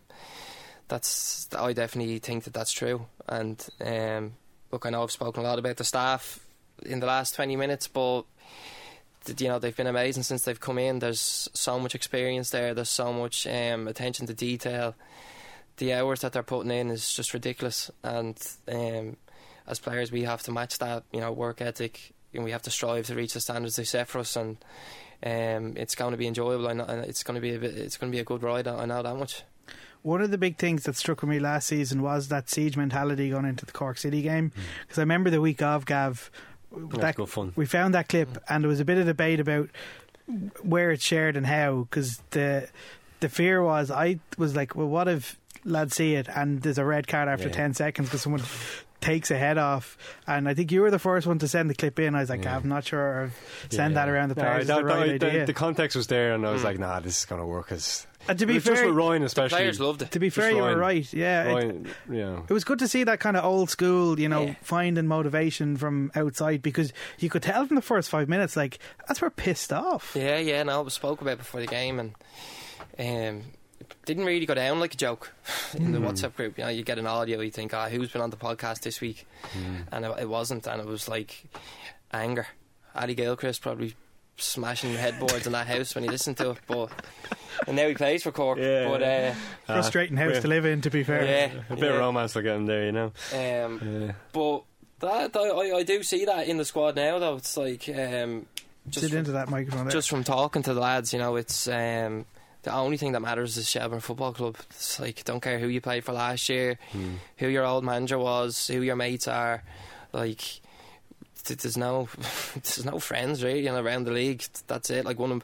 [0.88, 1.48] that's.
[1.58, 3.06] I definitely think that that's true.
[3.28, 4.34] And um,
[4.72, 6.40] look, I know I've spoken a lot about the staff
[6.84, 8.24] in the last twenty minutes, but
[9.38, 11.00] you know they've been amazing since they've come in.
[11.00, 12.74] There's so much experience there.
[12.74, 14.96] There's so much um, attention to detail
[15.78, 17.90] the hours that they're putting in is just ridiculous.
[18.04, 19.18] And um,
[19.68, 22.72] as players, we have to match that, you know, work ethic, and we have to
[22.72, 24.36] strive to reach the standards they set for us.
[24.36, 24.58] And
[25.26, 26.68] um, it's going to be enjoyable.
[26.68, 28.68] and it's going to be a bit, it's going to be a good ride.
[28.68, 29.44] I know that much.
[30.02, 33.46] One of the big things that struck me last season was that siege mentality going
[33.46, 34.52] into the Cork City game.
[34.82, 35.00] Because mm.
[35.00, 36.30] I remember the week of Gav,
[36.72, 37.54] that, fun.
[37.56, 39.70] we found that clip, and there was a bit of debate about
[40.62, 41.88] where it's shared and how.
[41.90, 42.68] Because the
[43.22, 46.86] the fear was, I was like, well, what if lads see it and there's a
[46.86, 47.54] red card after yeah.
[47.54, 48.42] 10 seconds because someone
[49.04, 49.98] takes a head off.
[50.26, 52.16] And I think you were the first one to send the clip in.
[52.16, 52.56] I was like, yeah.
[52.56, 53.32] I'm not sure
[53.70, 54.06] send yeah.
[54.06, 54.68] that around the players.
[54.68, 56.66] No, the, right the, the, context was there, and I was mm.
[56.66, 57.72] like, nah, this is going to work.
[57.72, 60.12] As and to be fair, just with Ryan especially, players loved it.
[60.12, 61.12] To be fair, you were right.
[61.12, 62.42] Yeah, Ryan, it, yeah.
[62.48, 66.12] It was good to see that kind of old school, you know, finding motivation from
[66.16, 70.14] outside because you could tell from the first five minutes, like that's where pissed off.
[70.16, 70.64] Yeah, yeah.
[70.64, 72.16] No, it was spoke about before the game, and
[72.98, 73.44] um,
[74.06, 75.34] didn't really go down like a joke
[75.74, 76.10] in the mm.
[76.10, 76.58] WhatsApp group.
[76.58, 78.82] You know, you get an audio, you think, ah, oh, who's been on the podcast
[78.82, 79.26] this week?
[79.54, 79.88] Mm.
[79.92, 81.44] And it, it, wasn't, and it was like
[82.12, 82.48] anger.
[82.96, 83.96] Ali Gilchrist probably
[84.38, 86.90] smashing headboards in that house when he listened to it, but
[87.68, 88.60] and now he plays for Cork.
[88.60, 88.88] Yeah.
[88.88, 89.34] But uh,
[89.66, 91.26] frustrating uh, house to live in, to be fair.
[91.26, 91.92] Yeah, a bit yeah.
[91.92, 93.12] of romance will get him there, you know.
[93.34, 94.12] Um, yeah.
[94.32, 94.64] But
[95.00, 97.36] that I, I do see that in the squad now, though.
[97.36, 98.46] It's like um,
[98.90, 99.86] just Sit into that microphone.
[99.86, 99.92] There.
[99.92, 101.68] Just from talking to the lads, you know, it's.
[101.68, 102.26] Um,
[102.64, 104.58] the only thing that matters is Shelbourne Football Club.
[104.72, 107.16] It's like don't care who you played for last year, mm.
[107.38, 109.64] who your old manager was, who your mates are.
[110.12, 110.42] Like
[111.46, 112.08] there's no
[112.54, 114.44] there's no friends really you know, around the league.
[114.68, 115.06] That's it.
[115.06, 115.44] Like one of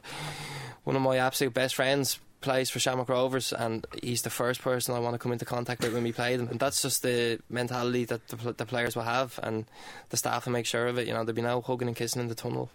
[0.84, 4.94] one of my absolute best friends plays for Shamrock Rovers, and he's the first person
[4.94, 6.48] I want to come into contact with when we play them.
[6.48, 9.66] And that's just the mentality that the, the players will have, and
[10.08, 11.06] the staff will make sure of it.
[11.06, 12.70] You know, there'll be no hugging and kissing in the tunnel.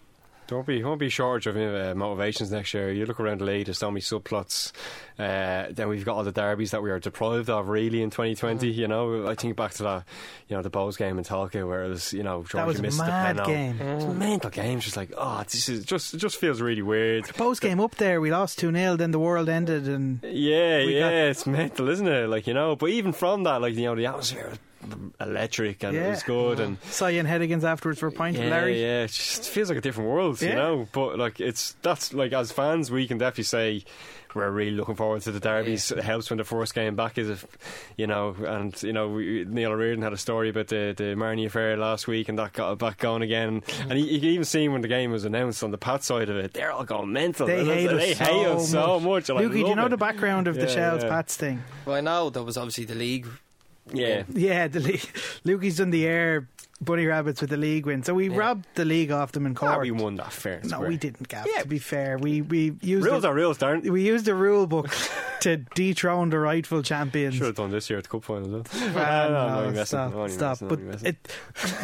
[0.46, 2.92] Don't be, won't be short of uh, motivations next year.
[2.92, 4.72] You look around the league, there's so many subplots.
[5.18, 8.72] Uh, then we've got all the derbies that we are deprived of, really, in 2020.
[8.72, 8.74] Mm.
[8.74, 10.04] You know, I think back to that,
[10.48, 13.04] you know, the Bohs game in Tolka, where it was, you know, George missed the
[13.04, 13.52] penalty.
[13.52, 13.78] Game.
[13.78, 13.96] Mm.
[13.96, 14.80] It's a mental game.
[14.80, 17.24] Just like, oh, this is just, it just feels really weird.
[17.24, 20.78] The Bohs game up there, we lost 2 0, then the world ended, and yeah,
[20.78, 22.28] yeah, it's mental, isn't it?
[22.28, 24.52] Like you know, but even from that, like you know, the atmosphere
[25.20, 26.06] electric and yeah.
[26.06, 26.60] it was good.
[26.60, 26.68] Uh-huh.
[26.68, 28.80] And saw Ian Hennigan's afterwards for a pint yeah, Larry.
[28.80, 30.48] Yeah, it just feels like a different world, yeah.
[30.50, 30.88] you know.
[30.92, 33.84] But like it's that's like as fans, we can definitely say
[34.36, 35.90] we're really looking forward to the derbies.
[35.90, 35.98] Yeah.
[35.98, 37.46] It helps when the first game back is, if,
[37.96, 41.46] you know, and you know we, Neil O'Riordan had a story about the the Marnie
[41.46, 43.62] affair last week, and that got it back going again.
[43.62, 43.90] Mm.
[43.90, 46.28] And you, you can even see when the game was announced on the Pat side
[46.28, 47.46] of it, they're all going mental.
[47.46, 49.28] They hate us, they so, hate us so much.
[49.28, 49.42] much.
[49.42, 49.88] Lukey, do you know it.
[49.88, 51.62] the background of yeah, the Shells Pats thing?
[51.84, 53.26] Well, I know there was obviously the league
[53.92, 54.24] yeah.
[54.32, 55.08] Yeah, the league.
[55.44, 56.48] Lukey's done the air
[56.80, 58.02] bunny rabbits with the league win.
[58.02, 58.36] So we yeah.
[58.36, 59.72] robbed the league off them in court.
[59.72, 60.60] Ah, we won that fair.
[60.64, 61.46] No, we didn't, Gav.
[61.46, 61.62] Yeah.
[61.62, 63.80] To be fair, we we used rules the, are rules, darn.
[63.82, 64.88] We used the rule book
[65.40, 67.34] to dethrone the rightful champions.
[67.34, 68.64] Should have done this year at the cup final.
[68.94, 69.30] Well.
[69.30, 70.58] no, no, stop, stop.
[70.60, 71.16] But it,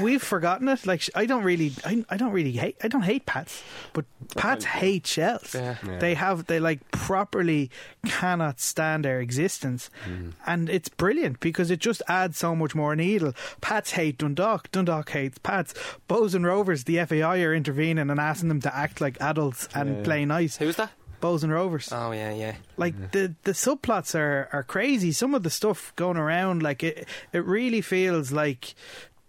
[0.00, 0.86] we've forgotten it.
[0.86, 2.76] Like I don't really, I, I don't really hate.
[2.82, 3.62] I don't hate Pats,
[3.92, 4.04] but
[4.36, 5.54] Pats hate Shells.
[5.54, 5.76] Yeah.
[5.86, 5.98] Yeah.
[5.98, 7.70] They have they like properly
[8.06, 10.32] cannot stand their existence, mm.
[10.46, 13.32] and it's brilliant because it just adds so much more needle.
[13.60, 14.70] Pats hate Dundalk.
[14.72, 15.74] Dundalk hates Pats.
[16.08, 19.98] Bohs and Rovers, the FAI are intervening and asking them to act like adults and
[19.98, 20.04] yeah.
[20.04, 20.56] play nice.
[20.56, 20.90] Who's that?
[21.22, 21.88] Bohs and Rovers.
[21.90, 22.56] Oh yeah, yeah.
[22.76, 23.06] Like yeah.
[23.12, 25.12] the the subplots are are crazy.
[25.12, 28.74] Some of the stuff going around, like it, it really feels like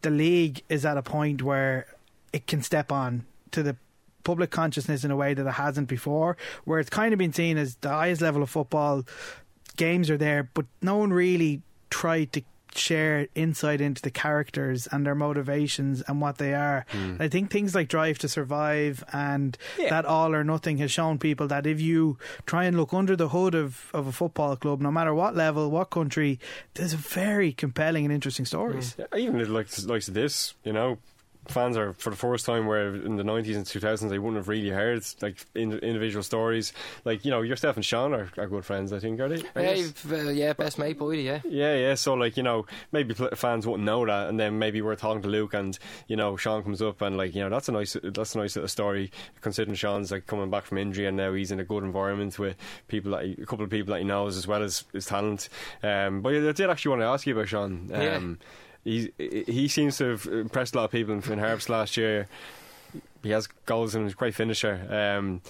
[0.01, 1.87] the league is at a point where
[2.33, 3.77] it can step on to the
[4.23, 7.57] public consciousness in a way that it hasn't before, where it's kind of been seen
[7.57, 9.03] as the highest level of football.
[9.77, 12.41] Games are there, but no one really tried to
[12.77, 16.85] share insight into the characters and their motivations and what they are.
[16.89, 17.15] Hmm.
[17.19, 21.47] I think things like Drive to Survive and that All or Nothing has shown people
[21.47, 24.91] that if you try and look under the hood of, of a football club, no
[24.91, 26.39] matter what level, what country,
[26.73, 28.95] there's a very compelling and interesting stories.
[28.97, 30.97] Yeah, even like like this, you know,
[31.47, 34.37] fans are for the first time where in the nineties and two thousands they wouldn't
[34.37, 36.73] have really heard like in, individual stories.
[37.05, 39.43] Like you know, yourself and Sean are, are good friends, I think, are they?
[39.55, 41.41] I Yeah, uh, yeah, best mate, boy, yeah.
[41.45, 41.95] Yeah, yeah.
[41.95, 45.27] So like you know, maybe fans wouldn't know that, and then maybe we're talking to
[45.27, 45.77] Luke, and
[46.07, 48.55] you know, Sean comes up, and like you know, that's a nice, that's a nice
[48.55, 49.11] little story.
[49.41, 52.55] Considering Sean's like coming back from injury, and now he's in a good environment with
[52.87, 55.49] people that he, a couple of people that he knows as well as his talent.
[55.81, 57.89] Um, but I did actually want to ask you about Sean.
[57.93, 58.39] Um,
[58.83, 62.27] He he seems to have impressed a lot of people in Finn Harps last year.
[63.21, 64.85] He has goals and he's a great finisher.
[65.17, 65.41] Um,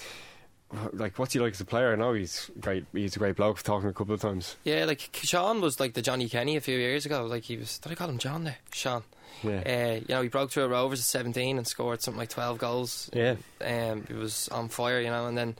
[0.91, 1.91] like what's he like as a player?
[1.91, 2.86] I know he's great.
[2.93, 3.62] He's a great bloke.
[3.63, 4.56] Talking a couple of times.
[4.63, 7.26] Yeah, like Sean was like the Johnny Kenny a few years ago.
[7.26, 8.58] Like he was, did I call him John there?
[8.72, 9.04] Sean.
[9.43, 9.62] Yeah.
[9.65, 12.58] Uh, you know, he broke through at Rovers at 17 and scored something like 12
[12.60, 13.10] goals.
[13.13, 13.36] Yeah.
[13.63, 15.56] Um, he was on fire, you know, and then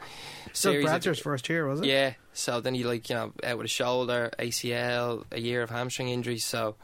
[0.54, 1.88] So series of- Bradley's first year, was it?
[1.88, 2.14] Yeah.
[2.34, 6.10] So then he like you know out with a shoulder, ACL, a year of hamstring
[6.10, 6.46] injuries.
[6.46, 6.76] So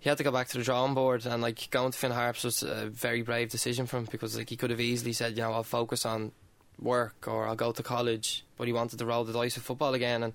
[0.00, 2.44] he had to go back to the drawing board, and like going to Finn Harps
[2.44, 5.42] was a very brave decision for him because like he could have easily said, you
[5.42, 6.32] know, I'll focus on
[6.78, 9.94] work or I'll go to college, but he wanted to roll the dice with football
[9.94, 10.32] again, and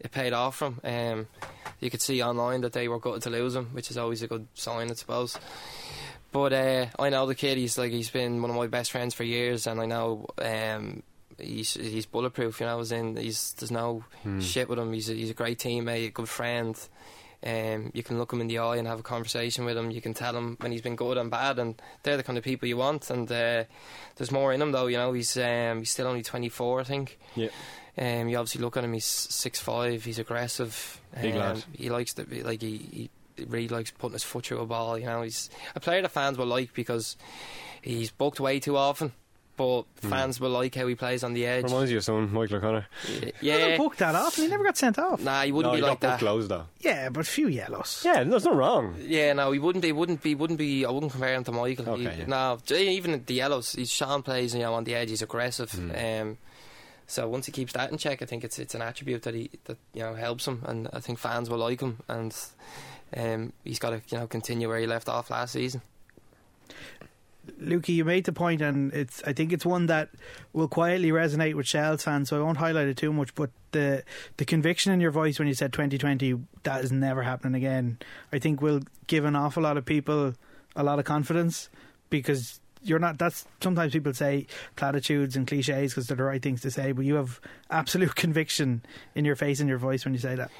[0.00, 0.80] it paid off for him.
[0.84, 1.26] Um,
[1.80, 4.26] you could see online that they were gutted to lose him, which is always a
[4.26, 5.38] good sign, I suppose.
[6.30, 7.56] But uh, I know the kid.
[7.56, 11.02] He's like he's been one of my best friends for years, and I know um,
[11.38, 12.60] he's he's bulletproof.
[12.60, 14.40] You know, as in he's there's no Hmm.
[14.40, 14.92] shit with him.
[14.92, 16.78] He's a, he's a great teammate, a good friend.
[17.46, 19.90] Um, you can look him in the eye and have a conversation with him.
[19.90, 22.44] You can tell him when he's been good and bad, and they're the kind of
[22.44, 23.10] people you want.
[23.10, 23.64] And uh,
[24.16, 24.86] there's more in him, though.
[24.86, 27.18] You know, he's um, he's still only 24, I think.
[27.36, 27.48] Yeah.
[27.96, 28.92] Um, you obviously look at him.
[28.92, 30.04] He's six five.
[30.04, 31.00] He's aggressive.
[31.20, 31.64] Big um, lad.
[31.72, 34.98] He likes to be like he, he really likes putting his foot through a ball.
[34.98, 37.16] You know, he's a player the fans will like because
[37.82, 39.12] he's booked way too often.
[39.58, 41.64] But fans will like how he plays on the edge.
[41.64, 42.86] Reminds you of someone, Michael O'Connor.
[43.06, 45.20] He Yeah, never booked that off and he never got sent off.
[45.20, 46.18] nah, he wouldn't no, be he like got that.
[46.20, 46.66] close though.
[46.80, 48.02] Yeah, but a few yellows.
[48.04, 48.94] Yeah, there's no wrong.
[49.00, 49.84] Yeah, no, he wouldn't.
[49.84, 50.34] He wouldn't be.
[50.36, 50.86] Wouldn't be.
[50.86, 51.88] I wouldn't compare him to Michael.
[51.90, 52.26] Okay, He- yeah.
[52.26, 53.72] No, even the yellows.
[53.72, 55.10] He's Sean plays, you know, on the edge.
[55.10, 55.70] He's aggressive.
[55.72, 55.90] Hmm.
[55.90, 56.38] Um,
[57.08, 59.50] so once he keeps that in check, I think it's it's an attribute that he
[59.64, 61.98] that you know helps him, and I think fans will like him.
[62.06, 62.32] And
[63.16, 65.82] um, he's got to you know continue where he left off last season.
[67.60, 70.10] Lukey, you made the point, and it's I think it's one that
[70.52, 73.34] will quietly resonate with Shells fans, so I won't highlight it too much.
[73.34, 74.04] But the
[74.36, 77.98] the conviction in your voice when you said 2020, that is never happening again.
[78.32, 80.34] I think will give an awful lot of people
[80.76, 81.68] a lot of confidence
[82.10, 83.18] because you're not.
[83.18, 87.04] That's sometimes people say platitudes and cliches because they're the right things to say, but
[87.04, 88.82] you have absolute conviction
[89.14, 90.50] in your face and your voice when you say that.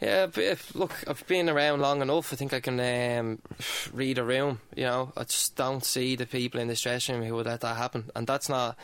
[0.00, 2.32] Yeah, if, look, I've been around long enough.
[2.32, 3.38] I think I can um,
[3.92, 4.60] read a room.
[4.76, 7.60] You know, I just don't see the people in this dressing room who would let
[7.62, 8.76] that happen, and that's not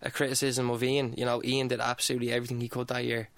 [0.00, 1.14] a criticism of Ian.
[1.16, 3.28] You know, Ian did absolutely everything he could that year.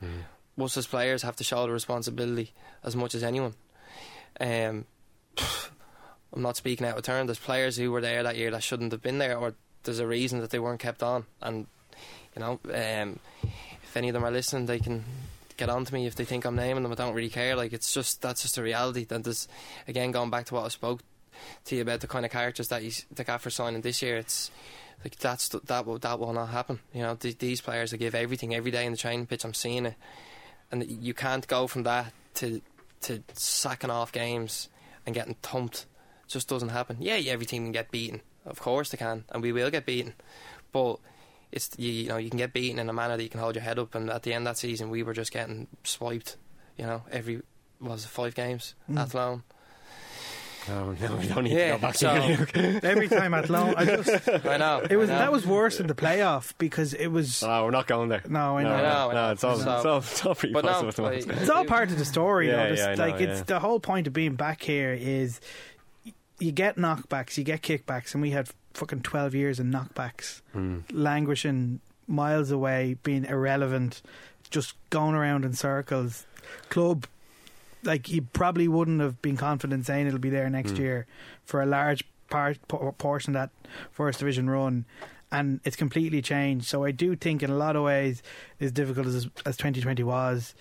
[0.57, 3.55] Most of us as players have to shoulder responsibility as much as anyone.
[4.41, 4.85] Um,
[6.33, 7.27] I'm not speaking out of turn.
[7.27, 10.07] There's players who were there that year that shouldn't have been there, or there's a
[10.07, 11.25] reason that they weren't kept on.
[11.43, 11.67] And
[12.37, 15.05] you know, um, if any of them are listening, they can
[15.57, 16.92] get on to me if they think I'm naming them.
[16.92, 17.57] I don't really care.
[17.57, 19.05] Like it's just that's just a reality.
[19.05, 19.49] That there's
[19.88, 21.03] again going back to what I spoke
[21.66, 24.16] to you about the kind of characters that he's the gaffer signing this year.
[24.16, 24.51] It's
[25.05, 26.81] like that's that will that will not happen.
[26.92, 29.45] You know, th- these players that give everything every day in the training pitch.
[29.45, 29.95] I'm seeing it,
[30.71, 32.61] and you can't go from that to
[33.03, 34.69] to sacking off games
[35.05, 35.87] and getting thumped.
[36.29, 36.97] Just doesn't happen.
[37.01, 38.21] Yeah, yeah, every team can get beaten.
[38.45, 40.14] Of course they can, and we will get beaten.
[40.73, 40.99] But
[41.57, 43.55] it's you, you know you can get beaten in a manner that you can hold
[43.57, 43.95] your head up.
[43.97, 46.37] And at the end of that season, we were just getting swiped.
[46.79, 47.42] You know, every
[47.81, 48.97] what was it five games Mm.
[48.99, 49.42] at Athlone.
[50.69, 53.75] No, no, we don't need Yeah, to go back so- to Every time at Long,
[53.77, 54.85] I just I know.
[54.90, 55.19] it was I know.
[55.21, 57.40] that was worse in the playoff because it was.
[57.42, 58.23] No, we're not going there.
[58.29, 58.71] No, I know.
[58.71, 59.33] No, I know, I no, know.
[59.33, 61.40] it's all, So- it's all, it's all pretty But positive at the moment.
[61.40, 62.69] It's all part of the story, Yeah, though.
[62.75, 63.45] Just yeah, I know, like it's yeah.
[63.45, 65.40] the whole point of being back here is
[66.40, 70.79] you get knockbacks, you get kickbacks, and we had fucking twelve years of knockbacks, Hmm.
[70.93, 74.03] languishing miles away, being irrelevant,
[74.51, 76.27] just going around in circles.
[76.69, 77.07] Club,
[77.83, 80.83] like you probably wouldn't have been confident saying it'll be there next Hmm.
[80.83, 81.07] year
[81.45, 84.85] for a large part por- portion of that first division run.
[85.33, 86.67] And it's completely changed.
[86.67, 88.23] So I do think, in a lot of ways,
[88.61, 90.55] as difficult as as 2020 was,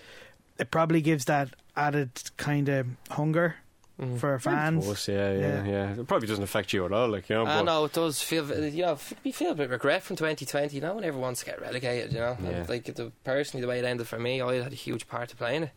[0.58, 3.58] it probably gives that added kind of hunger
[4.00, 4.20] Mhm.
[4.20, 4.80] for fans.
[4.84, 5.66] Of course, yeah, yeah, Yeah.
[5.66, 7.46] yeah, It probably doesn't affect you at all, like you know.
[7.46, 10.80] I know it does feel, you know, we feel a bit regret from 2020.
[10.82, 12.38] No one ever wants to get relegated, you know.
[12.44, 12.66] Yeah.
[12.68, 15.36] Like the, personally, the way it ended for me, I had a huge part to
[15.38, 15.70] play in it.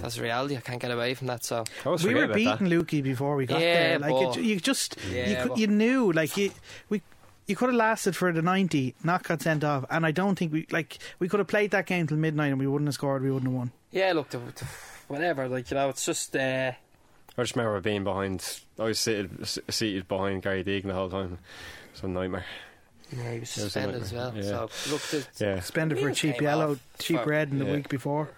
[0.00, 0.56] that's reality.
[0.56, 1.44] I can't get away from that.
[1.44, 1.64] So
[2.04, 3.98] we were beating Lukey before we got Yeah, there.
[4.00, 6.50] Like it, you just Yeah, you, could, you knew like you,
[6.88, 7.02] we.
[7.48, 10.52] You could have lasted for the ninety, not got sent off, and I don't think
[10.52, 13.22] we like we could have played that game till midnight and we wouldn't have scored,
[13.22, 13.70] we wouldn't have won.
[13.92, 14.64] yeah, look, the, the,
[15.06, 15.48] whatever.
[15.48, 16.34] Like you know, it's just.
[16.34, 16.72] Uh,
[17.38, 18.60] I just remember being behind.
[18.78, 21.38] I was seated, seated behind Gary Deegan the whole time.
[21.92, 22.44] It's a nightmare.
[23.16, 24.32] yeah, he was It was a suspended as well.
[24.34, 24.42] yeah.
[24.42, 25.60] So look, the, Yeah.
[25.60, 27.72] Suspended for a cheap yellow, off cheap red in the Yeah.
[27.74, 28.30] week before.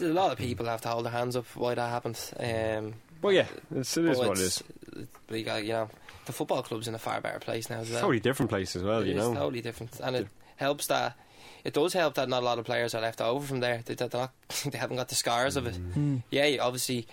[0.00, 2.18] a lot of people have to hold their hands up why that happened.
[2.38, 4.62] Um, Well, yeah, it's, it is but what it it's-
[4.96, 5.06] is.
[5.28, 5.88] But you got, you know,
[6.26, 8.00] the football club's in a far better place now as well.
[8.00, 9.34] Totally different place as well, It you is know.
[9.34, 11.16] totally different, and it helps that
[11.64, 13.82] it does help that not a lot of players are left over from there.
[13.84, 14.32] They, they're not,
[14.66, 15.74] they haven't got the scars of it.
[15.74, 16.22] Mm.
[16.30, 17.06] Yeah, obviously,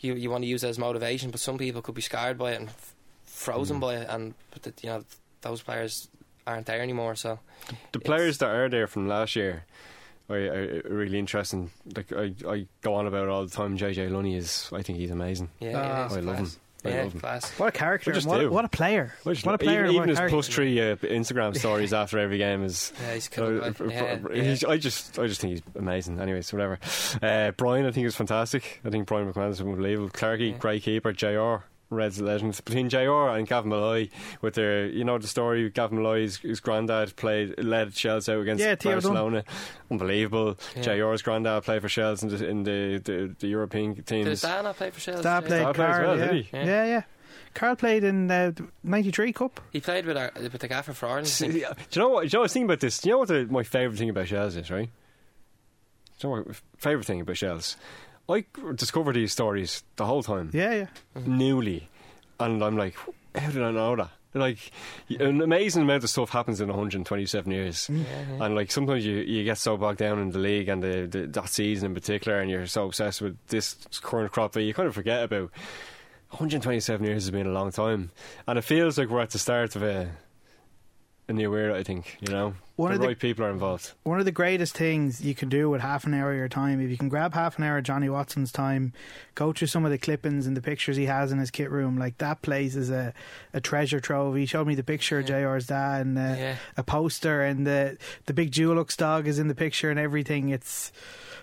[0.00, 2.52] you you want to use it as motivation, but some people could be scarred by
[2.52, 5.04] it and f- frozen by it, and but the, you know
[5.42, 6.08] those players
[6.46, 7.14] aren't there anymore.
[7.16, 7.38] So
[7.92, 9.64] The players that are there from last year
[10.30, 11.70] are, are really interesting.
[11.96, 13.76] Like I, I go on about all the time.
[13.78, 15.50] JJ Lunney is, I think he's amazing.
[15.60, 15.82] yeah, Ah.
[15.82, 16.54] yeah it's I love class.
[16.54, 16.60] him.
[16.88, 17.20] I yeah, love him.
[17.20, 17.50] class.
[17.58, 18.10] What a character!
[18.10, 18.50] I just and what, do.
[18.50, 19.14] what a player!
[19.24, 19.84] Just- What a player!
[19.84, 20.34] Even, and even a his character.
[20.36, 22.92] plus three uh, Instagram stories after every game is.
[23.02, 23.64] Yeah, he's Uh, cool.
[23.64, 24.56] uh, yeah, yeah.
[24.68, 26.20] I just, I just think he's amazing.
[26.20, 26.78] Anyways, whatever.
[27.22, 28.80] Uh, Brian, I think is fantastic.
[28.84, 30.10] I think Brian McMahon is unbelievable.
[30.10, 30.58] Clarky, Yeah.
[30.58, 31.12] great keeper.
[31.12, 31.64] Jr.
[31.90, 33.28] Reds legends between Jr.
[33.30, 34.08] and Gavin Molloy
[34.42, 35.70] with their, you know, the story.
[35.70, 39.00] Gavin Molloy's his granddad played led Shells out against Yeah, Theo Dunne.
[39.00, 39.44] Barcelona.
[39.90, 40.58] Unbelievable.
[40.76, 40.82] Yeah.
[40.82, 44.42] Jr.'s granddad played for Shells in the in the, the, the European Did teams.
[44.42, 45.22] Dana play for Sheffield?
[45.24, 46.26] Dad played Dad played as Carl, well, yeah.
[46.26, 46.50] did he?
[46.52, 46.84] yeah, Yeah.
[46.86, 47.02] yeah,
[47.54, 49.60] Carl played in uh, the '93 Cup.
[49.72, 51.26] He played with our, with the gaffer for Ireland.
[51.26, 51.74] I See, think.
[51.90, 52.20] Do you know what?
[52.22, 52.98] Do you know what I was thinking about this?
[52.98, 54.90] Do you know what the, my favourite thing about Shells is, right?
[56.20, 57.76] Do you know what favourite thing about Shells?
[58.28, 60.86] I discover these stories the whole time, Yeah, yeah.
[61.26, 61.88] newly,
[62.38, 62.94] and I'm like,
[63.34, 64.10] how did I know that?
[64.34, 64.70] Like,
[65.08, 69.56] an amazing amount of stuff happens in 127 years, and like sometimes you, you get
[69.56, 72.66] so bogged down in the league and the, the that season in particular, and you're
[72.66, 75.50] so obsessed with this current crop that you kind of forget about.
[76.30, 78.10] 127 years has been a long time,
[78.46, 80.10] and it feels like we're at the start of a
[81.28, 81.76] a the era.
[81.78, 83.92] I think you know One the of the- right people are involved.
[84.02, 86.80] One of the greatest things you can do with half an hour of your time,
[86.80, 88.92] if you can grab half an hour of Johnny Watson's time,
[89.34, 91.98] go through some of the clippings and the pictures he has in his kit room,
[91.98, 93.12] like that place is a,
[93.52, 94.34] a treasure trove.
[94.36, 96.56] He showed me the picture of JR's dad and uh, Yeah.
[96.76, 100.48] a poster, and the the big Dulux dog is in the picture and everything.
[100.48, 100.92] It's,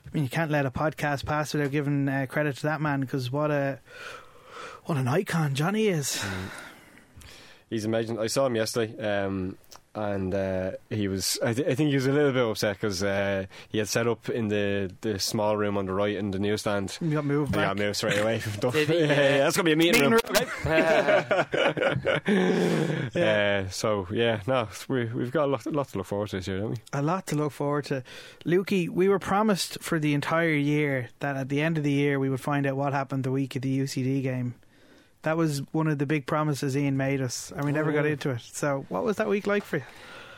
[0.06, 3.02] I mean, you can't let a podcast pass without giving uh, credit to that man
[3.02, 3.80] because what a
[4.86, 6.24] what an icon Johnny is.
[7.70, 8.20] He's amazing.
[8.20, 9.58] I saw him yesterday, um,
[9.96, 11.40] and uh, he was.
[11.44, 14.08] I, th- I think he was a little bit upset because uh, he had set
[14.08, 16.96] up in the, the small room on the right in the newsstand.
[17.02, 18.42] You got moved He got moved straight away.
[18.60, 18.94] Did he?
[19.00, 20.22] yeah, yeah, that's gonna be a meeting, Meeting room.
[23.16, 26.48] Uh, so yeah, no, we, we've got a lot, lot to look forward to this
[26.48, 26.78] year, don't we?
[26.94, 28.04] A lot to look forward to.
[28.46, 32.20] Lukey, we were promised for the entire year that at the end of the year
[32.20, 34.56] we would find out what happened the week of the UCD game.
[35.26, 38.30] That was one of the big promises Ian made us, and we never got into
[38.30, 38.42] it.
[38.42, 39.84] So, what was that week like for you?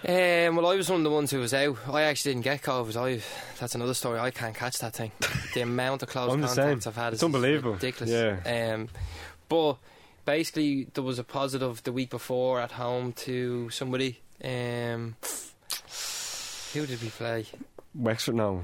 [0.07, 1.75] Um, well, I was one of the ones who was out.
[1.91, 2.95] I actually didn't get COVID.
[2.95, 3.21] I,
[3.59, 4.17] that's another story.
[4.17, 5.11] I can't catch that thing.
[5.53, 6.89] the amount of close I'm contacts same.
[6.89, 7.73] I've had It's is unbelievable.
[7.73, 8.09] ridiculous.
[8.45, 8.73] Yeah.
[8.75, 8.87] Um,
[9.49, 9.75] but
[10.23, 14.21] basically, there was a positive the week before at home to somebody.
[14.41, 15.17] Um,
[16.73, 17.45] who did we play?
[17.93, 18.63] Wexford, no,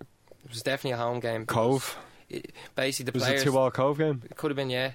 [0.00, 1.46] It was definitely a home game.
[1.46, 1.96] Cove.
[2.28, 4.20] It- basically, the Was players it two all Cove game?
[4.24, 4.90] It could have been, yeah.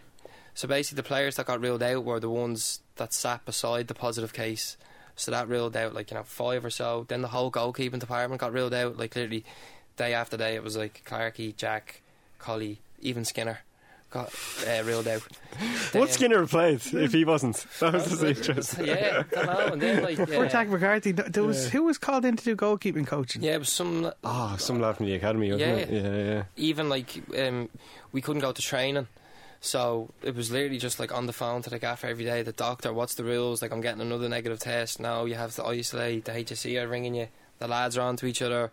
[0.57, 3.93] So basically, the players that got ruled out were the ones that sat beside the
[3.93, 4.75] positive case.
[5.15, 7.05] So that ruled out like you know five or so.
[7.07, 8.97] Then the whole goalkeeping department got ruled out.
[8.97, 9.45] Like literally,
[9.97, 12.01] day after day, it was like Clarkey, Jack,
[12.39, 13.59] Collie, even Skinner
[14.09, 14.33] got
[14.67, 15.21] uh, ruled out.
[15.91, 17.63] What Skinner played if he wasn't?
[17.79, 18.87] That was just interesting.
[18.87, 19.67] Yeah, I know.
[19.73, 22.55] And then like Before uh, Jack McCarthy, there was who was called in to do
[22.55, 23.43] goalkeeping coaching.
[23.43, 25.75] yeah, it was some Ah, some lad from the academy, wasn't Yeah.
[25.83, 25.89] it?
[25.91, 26.43] Yeah, yeah.
[26.55, 27.69] even like um,
[28.11, 29.07] we couldn't go to training.
[29.59, 32.43] So it was literally just like on the phone to the gaffer every day.
[32.43, 33.61] The doctor, what's the rules?
[33.61, 34.99] Like I'm getting another negative test.
[34.99, 36.25] Now you have to isolate.
[36.25, 37.27] The HSE are ringing you.
[37.59, 38.71] The lads are on to each other.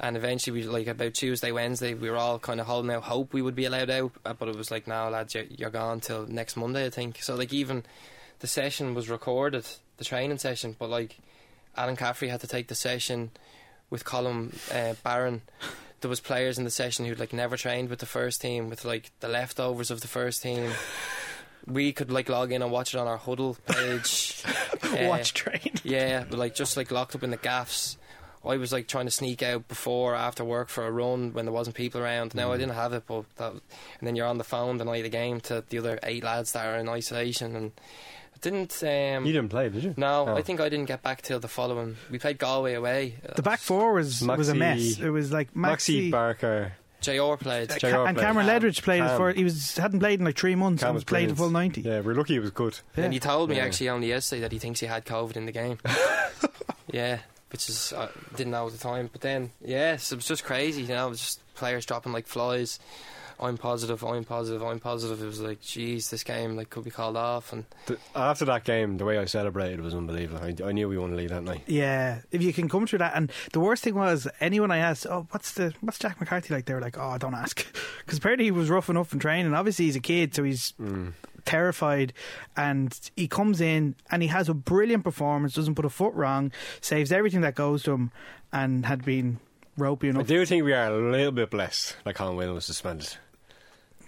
[0.00, 3.32] And eventually, we like about Tuesday, Wednesday, we were all kind of holding out hope
[3.32, 4.12] we would be allowed out.
[4.24, 7.20] uh, But it was like, no, lads, you're, you're gone till next Monday, I think.
[7.20, 7.82] So like even
[8.38, 9.66] the session was recorded,
[9.96, 10.76] the training session.
[10.78, 11.18] But like
[11.76, 13.32] Alan Caffrey had to take the session
[13.90, 15.42] with Colin uh, Barron.
[16.00, 18.84] There was players in the session who'd like never trained with the first team, with
[18.84, 20.70] like the leftovers of the first team.
[21.66, 24.42] We could like log in and watch it on our huddle page.
[24.80, 25.72] Uh, Watch train.
[25.82, 27.98] yeah, but like just like locked up in the gaffs.
[28.44, 31.52] I was like trying to sneak out before, after work for a run when there
[31.52, 32.34] wasn't people around.
[32.34, 32.60] Now I Mm.
[32.60, 33.60] didn't have it, but that, and
[34.00, 36.52] then you're on the phone the night of the game to the other eight lads
[36.52, 37.82] that are in isolation, and I
[38.40, 38.82] didn't.
[38.82, 39.94] Um, You didn't play, did you?
[39.96, 40.36] no, Oh.
[40.36, 41.96] I think I didn't get back till the following.
[42.10, 43.14] We played Galway away.
[43.36, 44.98] The back four was was a mess.
[44.98, 46.10] It was like Maxi Maxi.
[46.10, 47.70] Barker, JR played.
[47.78, 48.26] JR and played.
[48.26, 49.16] Kameron Ledwidge played Cam.
[49.16, 49.32] for.
[49.32, 51.38] He was hadn't played in like three months Cam and was played a brilliant.
[51.38, 51.80] full ninety.
[51.82, 52.78] Yeah, we're lucky he was good.
[52.96, 53.64] And he told me Yeah.
[53.66, 55.78] actually only yesterday that he thinks he had COVID in the game.
[56.92, 57.18] yeah,
[57.50, 59.08] which is I didn't know at the time.
[59.12, 60.82] But then, yes, it was just crazy.
[60.82, 62.78] You know, it was just players dropping like flies.
[63.40, 64.02] I'm positive.
[64.04, 64.62] I'm positive.
[64.62, 65.22] I'm positive.
[65.22, 67.52] It was like, geez, this game like could be called off.
[67.52, 70.40] And The- after that game, the way I celebrated was unbelievable.
[70.42, 71.62] I, I knew we won the league that night.
[71.66, 75.06] Yeah, if you can come through that, and the worst thing was anyone I asked,
[75.06, 76.64] oh, what's the what's Jack McCarthy like?
[76.64, 77.64] They were like, oh, don't ask,
[77.98, 79.54] because apparently he was rough enough in training.
[79.54, 81.12] Obviously, he's a kid, so he's mm.
[81.44, 82.12] terrified,
[82.56, 86.52] and he comes in and he has a brilliant performance, doesn't put a foot wrong,
[86.80, 88.10] saves everything that goes to him,
[88.52, 89.38] and had been
[89.76, 91.96] ropey enough I do think we are a little bit blessed.
[92.04, 93.16] that Colm Whelan was suspended.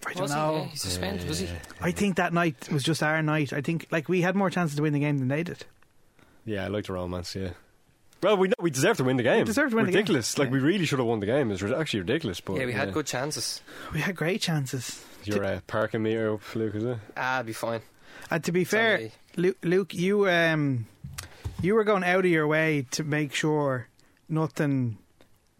[0.07, 0.37] I don't was he?
[0.39, 0.57] know.
[0.57, 1.49] Yeah, he's suspended, was he?
[1.81, 3.53] I think that night was just our night.
[3.53, 5.65] I think like we had more chances to win the game than they did.
[6.45, 7.35] Yeah, I like the romance.
[7.37, 7.51] Yeah.
[8.23, 9.45] Well, we we deserve to win the game.
[9.47, 9.99] deserved to win the game.
[9.99, 10.37] ridiculous.
[10.39, 10.53] Like Yeah.
[10.53, 11.51] we really should have won the game.
[11.51, 12.41] It's actually ridiculous.
[12.41, 13.61] But yeah, we had good chances.
[13.93, 15.05] We had great chances.
[15.25, 16.99] Your uh, parking meter up, Luke, is it?
[17.17, 17.81] Ah, it'd be fine.
[18.31, 19.13] And to be fair, Sorry.
[19.37, 20.87] Luke, Luke, you um,
[21.63, 23.89] you were going out of your way to make sure
[24.29, 24.99] nothing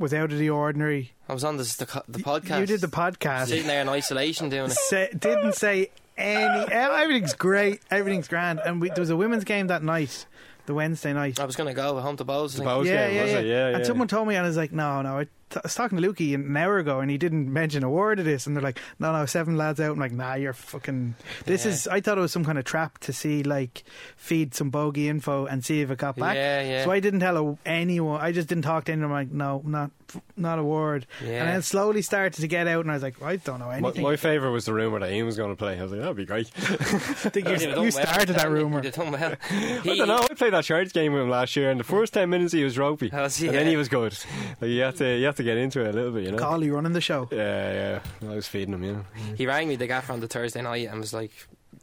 [0.01, 1.13] was out of the ordinary.
[1.29, 2.61] I was on this, the the podcast.
[2.61, 3.49] You did the podcast.
[3.49, 4.77] sitting there in isolation doing it.
[4.77, 6.67] Say, didn't say any.
[6.73, 7.83] Everything's great.
[7.91, 8.61] Everything's grand.
[8.65, 10.27] And we, there was a women's game that night,
[10.67, 11.39] the Wednesday night.
[11.39, 12.55] I was going to go home to Bohs.
[12.55, 12.69] I think.
[12.69, 13.39] Bohs yeah, game, yeah, was yeah.
[13.39, 13.47] it?
[13.47, 13.85] Yeah, And yeah.
[13.85, 15.19] someone told me, and I was like, no, no.
[15.19, 17.91] I, t- I was talking to Lukey an hour ago, and he didn't mention a
[17.91, 18.47] word of this.
[18.47, 19.93] And they're like, no, no, seven lads out.
[19.93, 21.15] I'm like, nah, you're fucking.
[21.45, 21.73] This Yeah.
[21.73, 21.89] is.
[21.89, 23.85] I thought it was some kind of trap to see, like,
[24.17, 26.37] feed some bogey info and see if it got back.
[26.37, 26.85] Yeah, yeah.
[26.85, 28.21] So I didn't tell anyone.
[28.21, 29.11] I just didn't talk to anyone.
[29.11, 29.91] I'm like, no, not,
[30.37, 31.07] not a word.
[31.23, 31.41] Yeah.
[31.41, 33.67] And then it slowly started to get out, and I was like, I don't know
[33.67, 34.03] My, anything.
[34.03, 35.79] my favourite was the rumour that Ian was going to play.
[35.79, 36.51] I was like, that'd be great.
[36.57, 38.07] I think He'd you, done you well.
[38.07, 38.83] started that He'd rumor.
[38.83, 39.35] have done well.
[39.51, 40.27] I don't know.
[40.31, 42.65] I played that Shards game with him last year, and the first ten minutes he
[42.65, 43.49] was ropey, Was he?
[43.49, 44.17] and then he was good.
[44.61, 46.39] Like you have to, you have to get into it a little bit, you know.
[46.39, 47.29] Collie running the show.
[47.33, 48.29] Yeah, yeah.
[48.31, 49.05] I was feeding him, you know.
[49.37, 51.33] He rang me the gaffer on the Thursday night and was like,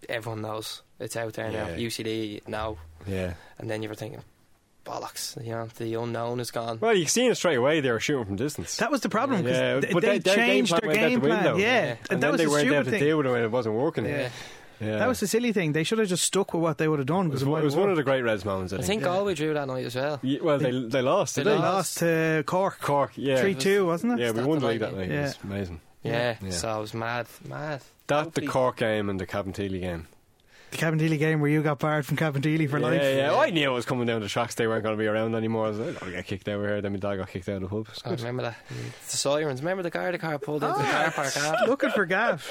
[0.10, 1.68] "Everyone knows it's out there now.
[1.68, 3.34] UCD now." Yeah.
[3.60, 4.22] And then you were thinking,
[4.86, 6.80] "Bollocks!" You know, the unknown is gone.
[6.80, 7.80] Well, you seen it straight away.
[7.82, 8.78] They were shooting from distance.
[8.78, 9.46] That was the problem.
[9.48, 11.44] Yeah, th- but they, they- their game changed plan their game plan.
[11.44, 11.58] window.
[11.58, 11.90] Yeah, Yeah.
[11.92, 13.00] and and that then was they the weren't able to thing.
[13.00, 14.06] deal with it when it wasn't working.
[14.06, 14.30] Yeah.
[14.80, 14.98] Yeah.
[15.00, 15.72] That was the silly thing.
[15.74, 17.28] They should have just stuck with what they would have done.
[17.28, 18.74] It was, Because one- it was one of the great Reds moments.
[18.74, 18.88] I I think.
[18.88, 20.20] think Galway drew that night as well.
[20.24, 21.36] Yeah, well, they they lost.
[21.36, 21.52] They they?
[21.52, 21.64] lost.
[21.64, 22.80] lost to Cork.
[22.82, 23.12] Cork.
[23.16, 23.40] Yeah.
[23.42, 24.20] Three two, wasn't it?
[24.20, 25.10] Yeah, we won the the league that night.
[25.10, 25.20] yeah.
[25.20, 25.82] It was amazing.
[26.04, 26.52] Yeah, Yeah.
[26.52, 27.82] so I was mad, mad.
[28.08, 30.08] That, the Cork game and the Cabinteely game.
[30.72, 33.02] The Cabinteely game where you got barred from Cabinteely for yeah, life.
[33.02, 33.36] Yeah, yeah.
[33.36, 34.56] I knew it was coming down the tracks.
[34.56, 35.66] They weren't going to be around anymore.
[35.68, 36.82] I was like, I'll get kicked out here.
[36.82, 37.88] Then my dad got kicked out of the pub.
[38.06, 38.58] I remember that.
[39.10, 39.62] The sirens.
[39.62, 41.68] Remember the Garda car pulled into the ah, car park?
[41.68, 42.50] Looking for Gav.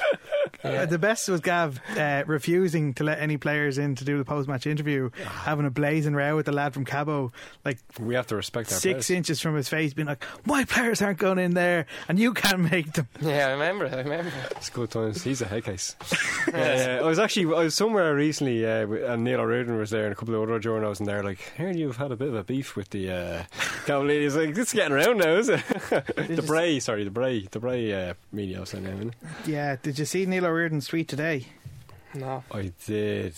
[0.67, 4.25] Uh, the best was Gav uh, refusing to let any players in to do the
[4.25, 7.33] post match interview, having a blazing row with the lad from Cabo,
[7.65, 9.11] like We have to respect our six players.
[9.11, 12.71] inches from his face, being like, My players aren't going in there, and you can't
[12.71, 13.09] make them.
[13.21, 13.87] Yeah, I remember.
[13.87, 14.33] I remember.
[14.53, 15.23] It's good times.
[15.23, 15.97] He's a head case.
[16.49, 20.13] yeah, I was actually I was somewhere recently, uh, and Neil O'Riordan was there, and
[20.13, 22.45] a couple of other journalists, and they're like, "Hearing you've had a bit of a
[22.45, 23.43] beef with the uh,
[23.87, 25.61] Cavaliers." He's like, "It's getting around now, is it?"
[25.91, 29.15] the Bray, sorry, the Bray, the Bray uh, media was saying, now, isn't it?
[29.47, 31.47] Yeah, did you see Neil O'Riordan's tweet today?
[32.15, 32.43] No.
[32.51, 33.35] I did.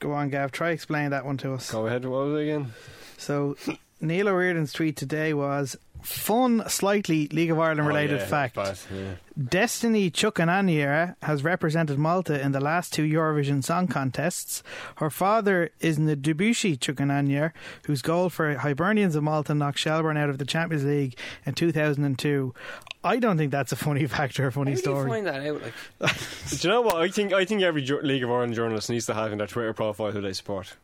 [0.00, 1.70] Go on, Gav, try explain that one to us.
[1.70, 2.04] Go ahead.
[2.04, 2.72] What was it again?
[3.18, 3.56] So,
[4.00, 8.54] Neil O'Riordan's tweet today was fun, slightly League of Ireland related Oh, yeah, fact.
[8.56, 9.12] bad, yeah.
[9.42, 14.62] Destiny Chukunyere has represented Malta in the last two Eurovision Song Contests.
[14.96, 17.52] Her father is Debussy Chukunyere,
[17.86, 22.54] whose goal for Hibernians of Malta knocked Shelbourne out of the Champions League in 2002.
[23.02, 25.08] I don't think that's a funny fact or a funny How do you story.
[25.10, 25.62] find that out?
[25.62, 26.18] Like,
[26.50, 26.96] Do you know what?
[26.96, 29.72] I think I think every League of Ireland journalist needs to have in their Twitter
[29.72, 30.76] profile who they support.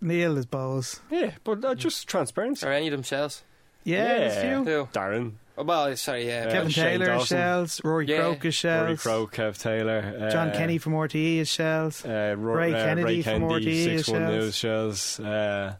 [0.00, 1.00] Neil is balls.
[1.10, 2.66] Yeah, but uh, just transparency.
[2.66, 3.42] are any of them shells?
[3.84, 4.64] Yeah, there's a few.
[4.64, 4.86] Who?
[4.92, 6.46] Darren, Oh, well, sorry, yeah.
[6.48, 7.36] Uh, Kevin Shane Taylor is Dawson.
[7.36, 7.80] shells.
[7.84, 8.16] Rory Yeah.
[8.22, 8.86] Croak is shells.
[8.86, 12.04] Rory Crow, Kev Taylor, uh, John Kenny from RTE is shells.
[12.04, 14.32] uh, Ro- Ray uh, Kennedy Ray from Kennedy, RTE six is one shells.
[14.32, 15.20] news shells.
[15.20, 15.74] Uh,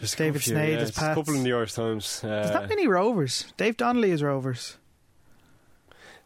[0.00, 2.20] there's a David few, Sneyd yeah, is there's a couple in the Irish Times.
[2.22, 3.52] There's Uh, not many Rovers.
[3.56, 4.76] Dave Donnelly is Rovers.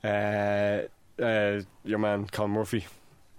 [0.03, 0.83] uh,
[1.21, 2.87] uh, your man Con Murphy.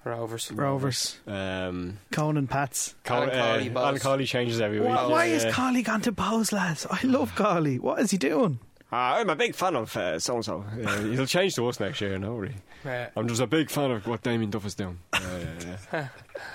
[0.05, 0.51] Rovers.
[0.51, 1.17] Rovers.
[1.27, 2.95] Um, Conan Pats.
[3.03, 4.89] Con, Alan Cawley, uh, Alan Cawley changes every week.
[4.89, 5.51] Why, why yeah, is yeah.
[5.51, 6.85] Collie gone to Bohs, lads?
[6.89, 7.79] I love Collie.
[7.79, 8.59] What is he doing?
[8.91, 10.61] Ah, I'm a big fan of uh, so and so.
[10.61, 12.53] He'll change to us next year, no worry.
[12.85, 13.09] Yeah.
[13.15, 14.99] I'm just a big fan of what Damien Duff is doing.
[15.13, 15.77] Yeah, yeah,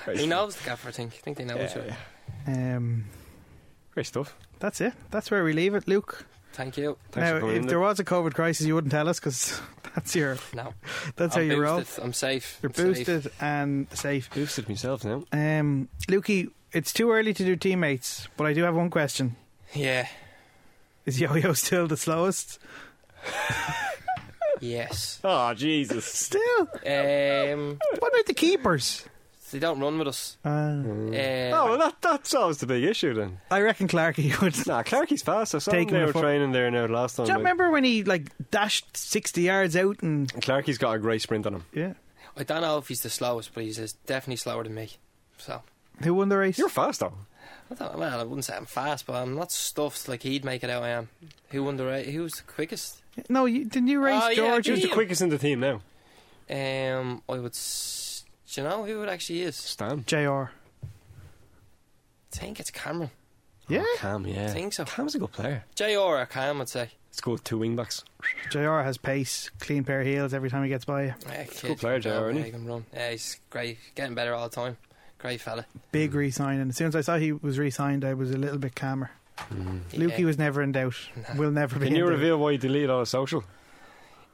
[0.07, 0.14] yeah.
[0.14, 1.12] He knows the gaffer, I think.
[1.14, 1.96] I think they know each Yeah, other.
[2.46, 2.76] yeah.
[2.76, 3.05] Um,
[3.92, 4.36] Great stuff.
[4.61, 4.92] that's it.
[5.11, 6.24] That's where we leave it, Luke.
[6.53, 6.98] Thank you.
[7.12, 9.61] Thanks now, if there was a COVID crisis, you wouldn't tell us because
[9.94, 10.74] that's your No.
[11.16, 11.78] that's I'm how you roll.
[11.78, 12.05] boosted.
[12.05, 12.59] I'm safe.
[12.62, 13.07] You're I'm safe.
[13.07, 14.30] boosted and safe.
[14.34, 15.24] boosted myself now.
[15.32, 19.36] Um, Lukey, it's too early to do teammates, but I do have one question.
[19.74, 20.07] Yeah.
[21.07, 22.59] Is Yo-Yo still the slowest?
[24.62, 25.20] Yes.
[25.24, 26.05] Oh Jesus!
[26.05, 29.07] Still, Um, what about the keepers?
[29.51, 30.36] They don't run with us.
[30.44, 33.40] Uh, Um, Oh, well, that that solves the big issue then.
[33.51, 34.66] I reckon Clarky would.
[34.66, 35.55] Nah, Clarky's fast.
[35.55, 37.26] I saw him Taking they were fo- training there now last time.
[37.26, 40.98] Do you like- remember when he like dashed sixty yards out and Clarky's got a
[40.98, 41.64] great sprint on him.
[41.72, 41.92] yeah?
[42.36, 43.76] I don't know if he's the slowest, but he's
[44.07, 44.90] definitely slower than me.
[45.38, 45.62] So
[46.03, 46.59] Who won the race?
[46.59, 47.14] You're fast though.
[47.70, 47.98] I don't.
[47.98, 50.82] Well, I wouldn't say I'm fast, but I'm not stuffed like he'd make it out.
[50.82, 51.09] I am.
[51.51, 52.09] Who won the race?
[52.12, 53.03] Who was the quickest?
[53.28, 54.68] no, you, didn't you race Oh, yeah, George?
[54.68, 55.80] I Who's the quickest in the team now?
[56.51, 57.53] Um, I would.
[57.53, 58.10] S-
[58.53, 59.57] do you know who it actually is?
[59.57, 60.05] Stan.
[60.07, 60.16] Jr.
[60.42, 60.51] I
[62.32, 63.11] think it's Kameron.
[63.68, 64.46] Yeah, Oh, Cam, yeah.
[64.46, 64.84] I think so.
[64.84, 65.64] Cam's a good player.
[65.76, 65.98] Jr.
[65.98, 66.90] or Cam, I'd say.
[67.11, 68.05] Let's go two wing backs.
[68.51, 68.80] Jr.
[68.80, 71.14] has pace, clean pair of heels every time he gets by you.
[71.28, 72.42] Yeah, good player, JR, isn't he?
[72.44, 72.84] He can run.
[72.94, 73.78] Yeah, he's great.
[73.94, 74.76] Getting better all the time.
[75.18, 75.66] Great fella.
[75.92, 76.68] Big re-signing.
[76.70, 79.11] As soon as I saw he was re-signed, I was a little bit calmer.
[79.53, 79.80] Mm.
[79.92, 80.24] Lukey Yeah.
[80.26, 80.94] was never in doubt.
[81.36, 81.86] Will never be.
[81.86, 82.11] Can in you doubt.
[82.12, 83.44] reveal why you deleted all the social?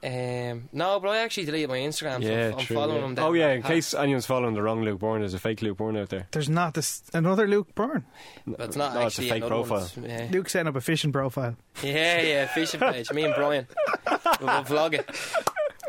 [0.07, 2.23] Um, no, but I actually deleted my Instagram.
[2.23, 2.77] so yeah, I'm true.
[2.77, 3.09] following yeah.
[3.09, 3.19] him.
[3.19, 3.73] Oh yeah, in path.
[3.73, 6.29] case anyone's following the wrong Luke Byrne, there's a fake Luke Byrne out there.
[6.31, 8.05] There's not this another Luke Byrne.
[8.47, 9.91] But it's not No, it's a fake profile.
[10.01, 10.29] Yeah.
[10.31, 11.57] Luke setting up a fishing profile.
[11.83, 13.13] yeah, yeah, fishing page.
[13.13, 13.67] Me and Brian.
[14.07, 15.11] We'll, we'll vlog it.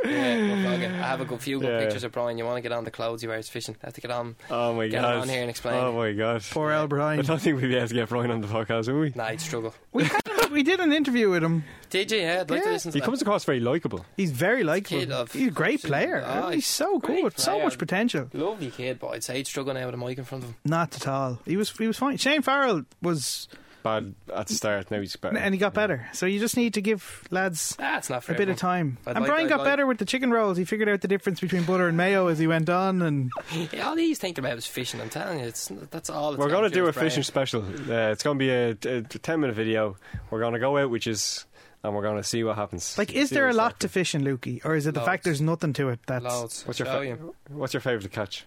[0.10, 0.92] Yeah, we'll vlog it.
[0.92, 1.80] I have a good few good Yeah.
[1.80, 2.38] pictures of Brian.
[2.38, 3.76] You want to get on the clothes he wears fishing?
[3.84, 4.36] I have to get on.
[4.50, 5.16] Oh my Get god!
[5.18, 5.76] on here and explain.
[5.76, 6.44] Oh my god!
[6.52, 7.20] Poor Al Brian.
[7.20, 9.14] I don't think we'd be able to get Brian on the podcast, will we?
[9.16, 9.74] Nah, he'd struggle.
[9.94, 11.64] we, had we did an interview with him.
[11.90, 12.20] Did you?
[12.20, 13.06] Yeah, I'd like to listen to He that.
[13.06, 14.06] comes across very likable.
[14.18, 15.00] He's very likable.
[15.00, 16.24] Kid of- He's a great player.
[16.26, 17.40] Oh, he's so great good.
[17.40, 18.30] So much potential.
[18.34, 20.56] Lovely kid, but I'd say he'd struggle now with a mic in front of him.
[20.66, 21.40] Not at all.
[21.46, 22.18] He was he was fine.
[22.18, 23.48] Shane Farrell was,
[23.88, 24.92] Bad at the start.
[24.92, 25.38] Now he's better.
[25.38, 26.08] and he got better.
[26.14, 28.36] So you just need to give lads That's not a fair.
[28.38, 28.98] bit of time.
[29.08, 30.58] I'd and like- Brian I'd got like- better with the chicken rolls.
[30.58, 33.02] He figured out the difference between butter and mayo as he went on.
[33.02, 33.32] And
[33.72, 35.00] Yeah, all he's thinking about is fishing.
[35.00, 36.34] I'm telling you, it's that's all.
[36.34, 37.62] It's We're going to do a his fishing special.
[37.64, 39.96] Uh, it's going to be a, a ten minute video.
[40.30, 41.46] We're going to go out, which is,
[41.84, 42.98] and we're going to see what happens.
[42.98, 43.80] like, is See there a what's lot up.
[43.80, 45.40] to fishing, Lukey, or is it the fact Loads.
[45.40, 46.00] there's nothing to it?
[46.08, 46.68] That's Loads.
[46.68, 48.46] What's your Show fa- What's your favourite catch?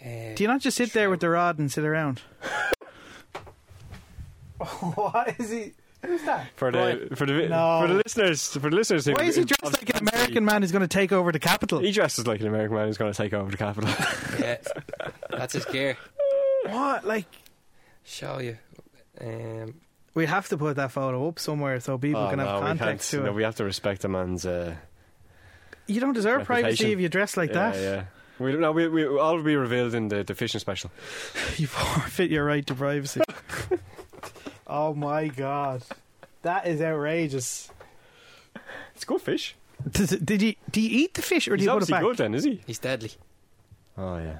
[0.00, 2.22] Uh, Do you not just sit there with the rod and sit around?
[4.94, 5.72] what is he?
[6.04, 6.48] Who's that?
[6.56, 7.08] For the Brian.
[7.16, 7.80] for the No.
[7.82, 9.06] for the listeners for the listeners.
[9.06, 11.32] who- Why is he who dressed like an American man who's going to take over
[11.32, 11.80] the capital?
[11.80, 13.90] He dresses like an American man who's going to take over the capital.
[14.38, 14.58] yeah,
[15.30, 15.96] that's his gear.
[16.66, 17.04] What?
[17.04, 17.26] Like,
[18.04, 18.56] Show you.
[19.20, 19.74] Um,
[20.14, 22.66] we have to put that photo up somewhere so people Oh, can have no, we
[22.66, 23.20] context can't.
[23.22, 23.34] to No, it.
[23.34, 24.46] we have to respect a man's.
[24.46, 24.76] Uh,
[25.88, 27.80] you don't deserve privacy if you dress like yeah, that.
[27.80, 28.04] yeah.
[28.38, 30.90] We, no, we, we all will be revealed in the, the fishing special.
[31.56, 33.22] You forfeit your right to privacy.
[34.66, 35.82] Oh my god,
[36.42, 37.70] that is outrageous.
[38.94, 39.54] It's good fish.
[39.90, 41.76] Does it, did you do you eat the fish or do He's you put it
[41.76, 42.02] obviously back?
[42.02, 42.60] good then, is he?
[42.66, 43.10] he's deadly.
[43.98, 44.38] Oh yeah.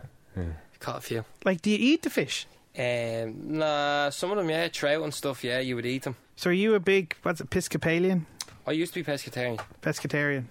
[0.81, 1.25] Caught a few.
[1.45, 2.47] Like, do you eat the fish?
[2.79, 5.43] Um, nah, some of them, yeah, trout and stuff.
[5.43, 6.17] Yeah, you would eat them.
[6.37, 8.27] So are you a big what's it, Episcopalian,
[8.67, 9.59] I used to be pescatarian.
[9.81, 10.45] pescatarian?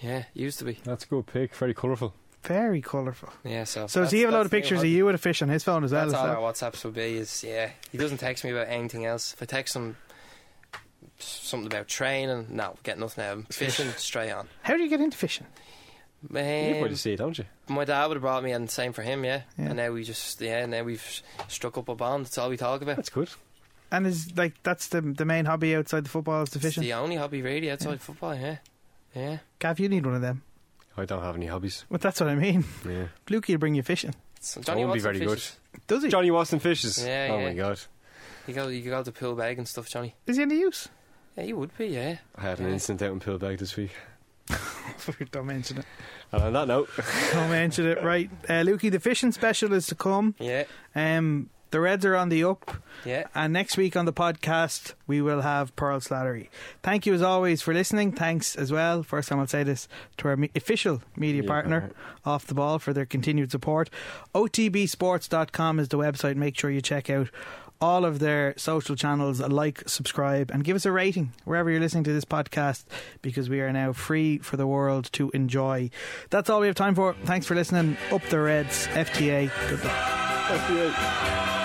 [0.00, 0.78] Yeah, used to be.
[0.84, 1.54] That's a good pick.
[1.54, 2.14] Very colourful.
[2.44, 3.30] Very colourful.
[3.44, 3.86] Yeah, so.
[3.86, 5.62] So does he have a lot of pictures of you with a fish on his
[5.62, 6.02] phone as well?
[6.02, 6.36] That's Is all that?
[6.36, 7.16] our WhatsApps would be.
[7.18, 9.32] Is yeah, he doesn't text me about anything else.
[9.32, 9.96] If I text him
[11.18, 13.44] something about training, no, get nothing out of him.
[13.50, 14.48] Fishing, straight on.
[14.62, 15.46] How do you get into fishing?
[16.22, 17.44] you probably Um, see it, don't you?
[17.68, 19.42] my dad would have brought me, and same for him, yeah.
[19.58, 19.66] Yeah.
[19.66, 22.26] And now we just, yeah, now we've struck up a bond.
[22.26, 22.96] That's all we talk about.
[22.96, 23.30] That's good.
[23.90, 26.82] And is like that's the the main hobby outside the football is the It's fishing.
[26.82, 28.56] the only hobby really outside football, yeah.
[29.14, 29.38] Yeah.
[29.58, 30.42] Gav, you need one of them.
[30.96, 31.84] I don't have any hobbies.
[31.90, 32.64] But that's what I mean.
[32.86, 33.06] Yeah.
[33.28, 34.14] Lukey will bring you fishing.
[34.40, 35.58] So Johnny wouldn't be Watson very fishes.
[35.86, 36.08] Does he?
[36.10, 37.04] Johnny Watson fishes.
[37.04, 37.44] Yeah, oh yeah.
[37.48, 37.80] my god.
[38.46, 40.14] You go, you go to Poolbeg and stuff, Johnny.
[40.26, 40.88] Is he any use?
[41.36, 42.16] Yeah, he would be, yeah.
[42.36, 42.72] I had an Yeah.
[42.72, 43.92] incident out in Poolbeg this week.
[45.30, 45.84] Don't mention it.
[46.32, 46.90] And on that note,
[47.32, 48.02] Don't mention it.
[48.02, 50.34] Right, uh, Lukey, the fishing special is to come.
[50.38, 50.64] Yeah,
[50.94, 52.76] Um, the Reds are on the up.
[53.04, 53.26] yeah.
[53.34, 56.48] And next week on the podcast, we will have Pearl Slattery.
[56.84, 58.12] Thank you as always for listening.
[58.12, 61.80] Thanks as well, first time I'll say this, to our me- official media Media partner,
[61.80, 61.96] partner.
[62.24, 63.90] Off the Ball, for their continued support.
[64.34, 66.36] OTBsports.com is the website.
[66.36, 67.28] Make sure you check out
[67.80, 72.04] all of their social channels, like, subscribe, and give us a rating wherever you're listening
[72.04, 72.84] to this podcast
[73.22, 75.90] because we are now free for the world to enjoy.
[76.30, 77.14] That's all we have time for.
[77.24, 77.96] Thanks for listening.
[78.12, 79.50] Up the Reds, FTA.
[79.68, 79.96] Good luck.
[80.52, 81.61] FBA.